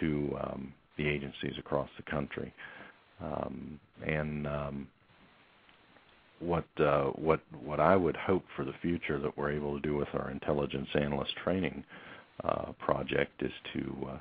to 0.01 0.37
um, 0.43 0.73
the 0.97 1.07
agencies 1.09 1.55
across 1.59 1.89
the 1.97 2.11
country. 2.11 2.53
Um, 3.23 3.79
and 4.07 4.47
um, 4.47 4.89
what 6.41 6.65
uh, 6.79 7.05
what 7.11 7.41
what 7.63 7.81
I 7.81 7.97
would 7.97 8.17
hope 8.17 8.45
for 8.57 8.65
the 8.65 8.75
future 8.83 9.19
that 9.21 9.37
we're 9.37 9.53
able 9.53 9.75
to 9.75 9.81
do 9.81 9.97
with 9.97 10.09
our 10.15 10.31
intelligence 10.31 10.89
analyst 10.95 11.33
training 11.43 11.85
uh, 11.85 12.14
project 12.79 13.43
is 13.43 13.53
to 13.73 14.09
uh, 14.09 14.19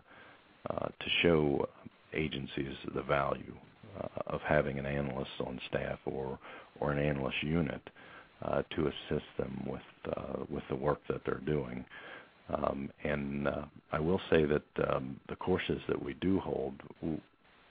uh, 0.70 0.88
to 0.88 1.10
show 1.22 1.68
agencies 2.14 2.76
the 2.96 3.02
value 3.02 3.56
of 4.28 4.42
having 4.48 4.80
an 4.80 4.86
analyst 4.86 5.32
on 5.46 5.60
staff 5.70 6.00
or 6.06 6.40
or 6.80 6.92
an 6.92 7.00
analyst 7.00 7.38
unit 7.44 7.82
to 8.76 8.88
assist 8.88 9.26
them 9.38 9.64
with 9.68 9.82
with 10.50 10.64
the 10.70 10.76
work 10.76 11.00
that 11.10 11.22
they're 11.26 11.42
doing. 11.46 11.86
Um, 12.50 12.90
and 13.04 13.48
uh, 13.48 13.66
I 13.92 14.00
will 14.00 14.20
say 14.30 14.46
that 14.46 14.94
um, 14.94 15.20
the 15.30 15.36
courses 15.36 15.82
that 15.88 16.02
we 16.02 16.14
do 16.16 16.40
hold, 16.40 16.74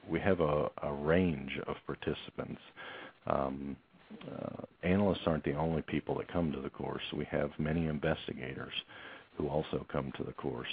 we 0.08 0.18
have 0.20 0.40
a, 0.40 0.68
range 0.92 1.52
of 1.66 1.76
participants. 1.86 2.60
Um, 3.26 3.76
uh, 4.30 4.62
analysts 4.82 5.22
aren't 5.26 5.44
the 5.44 5.54
only 5.54 5.82
people 5.82 6.16
that 6.16 6.32
come 6.32 6.52
to 6.52 6.60
the 6.60 6.70
course. 6.70 7.02
We 7.16 7.26
have 7.30 7.50
many 7.58 7.86
investigators 7.86 8.72
who 9.42 9.48
also 9.48 9.84
come 9.90 10.12
to 10.16 10.22
the 10.24 10.32
course. 10.32 10.68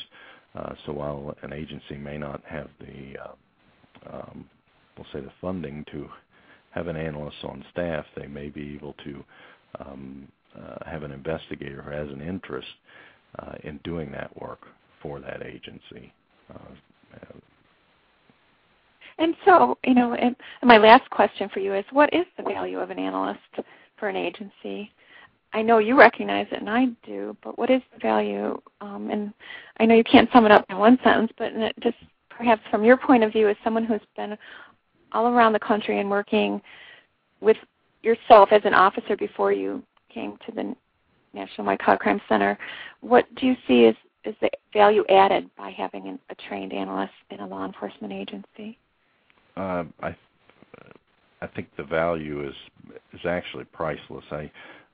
Uh, 0.55 0.73
so 0.86 0.93
while 0.93 1.36
an 1.41 1.53
agency 1.53 1.95
may 1.97 2.17
not 2.17 2.41
have 2.45 2.69
the, 2.79 3.17
uh, 3.19 4.15
um, 4.15 4.49
we'll 4.97 5.05
say, 5.12 5.21
the 5.21 5.32
funding 5.41 5.86
to 5.91 6.08
have 6.71 6.88
an 6.88 6.95
analyst 6.95 7.38
on 7.43 7.63
staff, 7.71 8.05
they 8.15 8.27
may 8.27 8.49
be 8.49 8.75
able 8.75 8.93
to 9.03 9.23
um, 9.79 10.27
uh, 10.58 10.77
have 10.86 11.03
an 11.03 11.12
investigator 11.12 11.82
who 11.82 11.91
has 11.91 12.10
an 12.10 12.21
interest 12.21 12.67
uh, 13.39 13.53
in 13.63 13.79
doing 13.84 14.12
that 14.12 14.36
work 14.41 14.62
for 15.01 15.19
that 15.19 15.43
agency. 15.43 16.13
Uh, 16.53 16.75
and 19.17 19.36
so, 19.45 19.77
you 19.86 19.93
know, 19.93 20.13
and 20.13 20.36
my 20.63 20.77
last 20.77 21.10
question 21.10 21.49
for 21.53 21.60
you 21.60 21.73
is, 21.75 21.84
what 21.91 22.13
is 22.13 22.25
the 22.38 22.43
value 22.43 22.79
of 22.79 22.89
an 22.89 22.99
analyst 22.99 23.39
for 23.97 24.08
an 24.08 24.15
agency? 24.15 24.91
I 25.53 25.62
know 25.62 25.79
you 25.79 25.97
recognize 25.97 26.47
it, 26.51 26.59
and 26.59 26.69
I 26.69 26.85
do. 27.05 27.35
But 27.43 27.57
what 27.57 27.69
is 27.69 27.81
the 27.93 27.99
value? 27.99 28.59
Um, 28.81 29.09
and 29.09 29.33
I 29.79 29.85
know 29.85 29.95
you 29.95 30.03
can't 30.03 30.29
sum 30.31 30.45
it 30.45 30.51
up 30.51 30.65
in 30.69 30.77
one 30.77 30.99
sentence, 31.03 31.31
but 31.38 31.51
just 31.79 31.97
perhaps 32.29 32.62
from 32.69 32.83
your 32.83 32.97
point 32.97 33.23
of 33.23 33.31
view, 33.31 33.49
as 33.49 33.55
someone 33.63 33.83
who's 33.83 34.01
been 34.15 34.38
all 35.12 35.27
around 35.27 35.53
the 35.53 35.59
country 35.59 35.99
and 35.99 36.09
working 36.09 36.62
with 37.41 37.57
yourself 38.03 38.49
as 38.51 38.62
an 38.63 38.73
officer 38.73 39.17
before 39.17 39.51
you 39.51 39.83
came 40.13 40.38
to 40.45 40.51
the 40.51 40.75
National 41.33 41.65
White 41.65 41.79
Collar 41.79 41.97
Crime 41.97 42.21
Center, 42.29 42.57
what 43.01 43.25
do 43.35 43.47
you 43.47 43.55
see 43.67 43.85
as, 43.85 43.95
as 44.25 44.35
the 44.41 44.49
value 44.73 45.03
added 45.09 45.49
by 45.57 45.71
having 45.71 46.07
an, 46.07 46.19
a 46.29 46.35
trained 46.47 46.73
analyst 46.73 47.13
in 47.31 47.39
a 47.39 47.47
law 47.47 47.65
enforcement 47.65 48.13
agency? 48.13 48.77
Uh, 49.57 49.83
I 50.01 50.15
I 51.41 51.47
think 51.47 51.67
the 51.77 51.83
value 51.83 52.47
is 52.47 52.55
is 53.13 53.25
actually 53.25 53.65
priceless. 53.65 54.25
I 54.31 54.51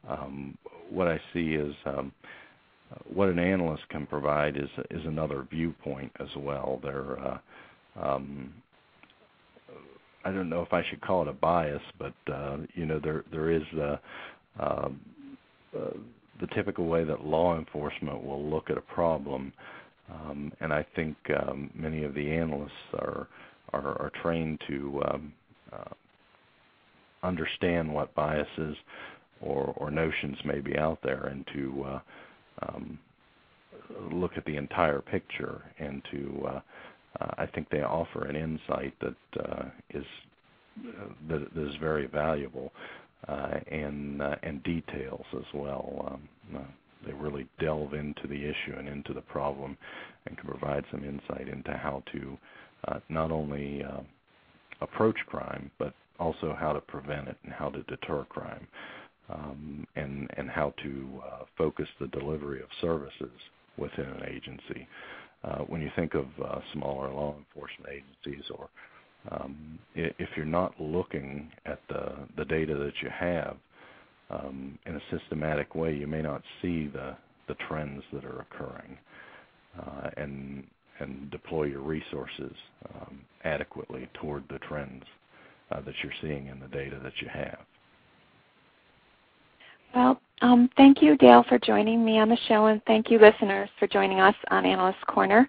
um, 0.08 0.58
what 0.90 1.08
I 1.08 1.20
see 1.34 1.54
is 1.56 1.74
um, 1.86 2.12
what 3.12 3.30
an 3.30 3.40
analyst 3.40 3.84
can 3.90 4.06
provide 4.06 4.58
is 4.58 4.70
is 4.92 5.06
another 5.06 5.46
viewpoint 5.50 6.12
as 6.20 6.30
well. 6.38 6.80
They're 6.84 7.20
uh, 7.20 7.38
um, 8.02 8.54
I 10.24 10.32
don't 10.32 10.50
know 10.50 10.64
if 10.64 10.74
I 10.74 10.84
should 10.90 11.02
call 11.02 11.22
it 11.22 11.28
a 11.28 11.34
bias, 11.34 11.82
but 12.00 12.14
uh, 12.32 12.58
you 12.74 12.86
know 12.86 13.00
there 13.02 13.24
there 13.32 13.52
is 13.52 13.64
the 13.74 14.00
uh, 14.60 14.90
uh, 15.78 15.90
the 16.42 16.48
typical 16.54 16.88
way 16.88 17.04
that 17.04 17.24
law 17.24 17.58
enforcement 17.58 18.24
will 18.24 18.44
look 18.44 18.70
at 18.70 18.78
a 18.78 18.82
problem, 18.82 19.54
um, 20.12 20.52
and 20.60 20.74
I 20.74 20.86
think 20.96 21.16
um, 21.48 21.70
many 21.76 22.04
of 22.04 22.14
the 22.14 22.32
analysts 22.32 22.72
are 22.94 23.28
are, 23.74 24.02
are 24.02 24.12
trained 24.22 24.62
to 24.68 25.02
um, 25.10 25.34
uh, 25.72 25.94
understand 27.24 27.94
what 27.94 28.14
biases 28.16 28.76
or, 29.42 29.74
or 29.78 29.92
notions 29.92 30.38
may 30.46 30.60
be 30.60 30.78
out 30.78 31.00
there 31.04 31.26
and 31.26 31.46
to 31.54 31.86
uh, 31.86 32.00
um, 32.68 33.00
look 34.12 34.32
at 34.38 34.46
the 34.46 34.58
entire 34.58 35.02
picture 35.02 35.64
and 35.80 36.02
to 36.12 36.46
uh, 36.48 36.62
uh, 37.22 37.32
I 37.38 37.46
think 37.48 37.70
they 37.70 37.82
offer 37.82 38.26
an 38.26 38.36
insight 38.36 38.94
that 39.02 39.42
uh, 39.44 39.66
is 39.92 40.06
uh, 40.88 41.08
that, 41.30 41.54
that 41.56 41.70
is 41.70 41.76
very 41.82 42.08
valuable. 42.08 42.72
uh, 43.28 43.60
and 43.72 44.22
uh, 44.22 44.36
and 44.44 44.64
details 44.64 45.26
as 45.38 45.46
well. 45.54 46.08
Um, 46.12 46.30
uh, 46.58 46.64
they 47.06 47.14
really 47.14 47.48
delve 47.60 47.94
into 47.94 48.28
the 48.28 48.36
issue 48.44 48.78
and 48.78 48.88
into 48.88 49.14
the 49.14 49.22
problem, 49.22 49.78
and 50.26 50.38
can 50.38 50.50
provide 50.50 50.86
some 50.92 51.04
insight 51.04 51.48
into 51.48 51.74
how 51.74 52.04
to 52.14 52.38
uh, 52.88 53.00
not 53.10 53.32
only 53.32 53.84
uh, 53.84 54.02
approach 54.82 55.18
crime, 55.28 55.72
but 55.80 55.94
also 56.20 56.56
how 56.60 56.74
to 56.74 56.82
prevent 56.82 57.28
it 57.28 57.38
and 57.44 57.54
how 57.54 57.70
to 57.70 57.84
deter 57.84 58.26
crime, 58.26 58.68
um, 59.30 59.88
and 59.96 60.30
and 60.38 60.50
how 60.50 60.74
to 60.84 61.22
uh, 61.26 61.44
focus 61.58 61.88
the 62.00 62.08
delivery 62.08 62.62
of 62.62 62.68
services 62.82 63.32
within 63.78 64.06
an 64.06 64.24
agency. 64.28 64.88
Uh, 65.44 65.60
when 65.60 65.82
you 65.82 65.92
think 65.96 66.16
of 66.16 66.26
uh, 66.44 66.60
smaller 66.74 67.12
law 67.12 67.36
enforcement 67.38 67.92
agencies, 67.92 68.44
or 68.58 68.68
um, 69.32 69.80
if 69.96 70.30
you're 70.36 70.46
not 70.46 70.80
looking 70.80 71.52
at 71.66 71.80
the 71.90 72.14
the 72.38 72.46
data 72.46 72.76
that 72.76 72.94
you 73.02 73.10
have 73.10 73.58
um, 74.30 74.78
in 74.86 74.96
a 74.96 75.02
systematic 75.12 75.76
way, 75.76 75.96
you 75.96 76.08
may 76.08 76.22
not 76.22 76.42
see 76.62 76.88
the 76.88 77.16
the 77.48 77.56
trends 77.68 78.04
that 78.12 78.26
are 78.26 78.42
occurring, 78.42 78.98
uh, 79.80 80.10
and 80.18 80.64
and 81.00 81.30
deploy 81.32 81.64
your 81.64 81.82
resources 81.82 82.54
um, 82.96 83.20
adequately 83.44 84.08
toward 84.14 84.44
the 84.50 84.60
trends 84.60 85.04
uh, 85.72 85.82
that 85.82 85.94
you're 86.02 86.14
seeing 86.22 86.48
in 86.48 86.60
the 86.60 86.68
data 86.68 87.00
that 87.04 87.14
you 87.22 87.28
have. 87.32 87.60
Well, 89.96 90.22
um, 90.42 90.70
thank 90.76 91.02
you, 91.02 91.16
Dale, 91.16 91.46
for 91.48 91.58
joining 91.58 92.04
me 92.04 92.20
on 92.20 92.28
the 92.28 92.38
show, 92.50 92.66
and 92.66 92.84
thank 92.86 93.10
you, 93.10 93.18
listeners, 93.18 93.70
for 93.80 93.88
joining 93.88 94.20
us 94.20 94.36
on 94.52 94.66
Analyst 94.66 95.00
Corner. 95.08 95.48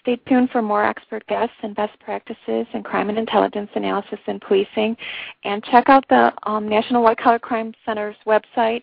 Stay 0.00 0.16
tuned 0.28 0.50
for 0.50 0.60
more 0.60 0.84
expert 0.84 1.24
guests 1.28 1.54
and 1.62 1.74
best 1.76 1.98
practices 2.00 2.66
in 2.74 2.82
crime 2.82 3.08
and 3.08 3.18
intelligence 3.18 3.70
analysis 3.76 4.18
and 4.26 4.40
policing. 4.40 4.96
And 5.44 5.62
check 5.64 5.88
out 5.88 6.04
the 6.08 6.32
um, 6.42 6.68
National 6.68 7.02
White 7.02 7.18
Collar 7.18 7.38
Crime 7.38 7.72
Center's 7.84 8.16
website, 8.26 8.82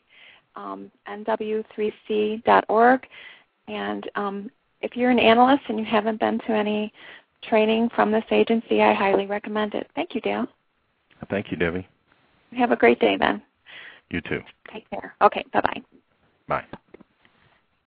um, 0.55 0.89
nw3c.org. 1.09 3.07
And 3.67 4.09
um, 4.15 4.49
if 4.81 4.95
you're 4.95 5.11
an 5.11 5.19
analyst 5.19 5.63
and 5.67 5.77
you 5.79 5.85
haven't 5.85 6.19
been 6.19 6.39
to 6.39 6.51
any 6.51 6.93
training 7.47 7.89
from 7.93 8.11
this 8.11 8.25
agency, 8.31 8.81
I 8.81 8.93
highly 8.93 9.25
recommend 9.25 9.75
it. 9.75 9.89
Thank 9.95 10.15
you, 10.15 10.21
Dale. 10.21 10.47
Thank 11.29 11.51
you, 11.51 11.57
Debbie. 11.57 11.87
Have 12.57 12.71
a 12.71 12.77
great 12.77 12.99
day, 12.99 13.17
then. 13.17 13.41
You 14.09 14.21
too. 14.21 14.41
Take 14.71 14.89
care. 14.89 15.15
Okay, 15.21 15.43
bye-bye. 15.53 15.81
Bye. 16.47 16.65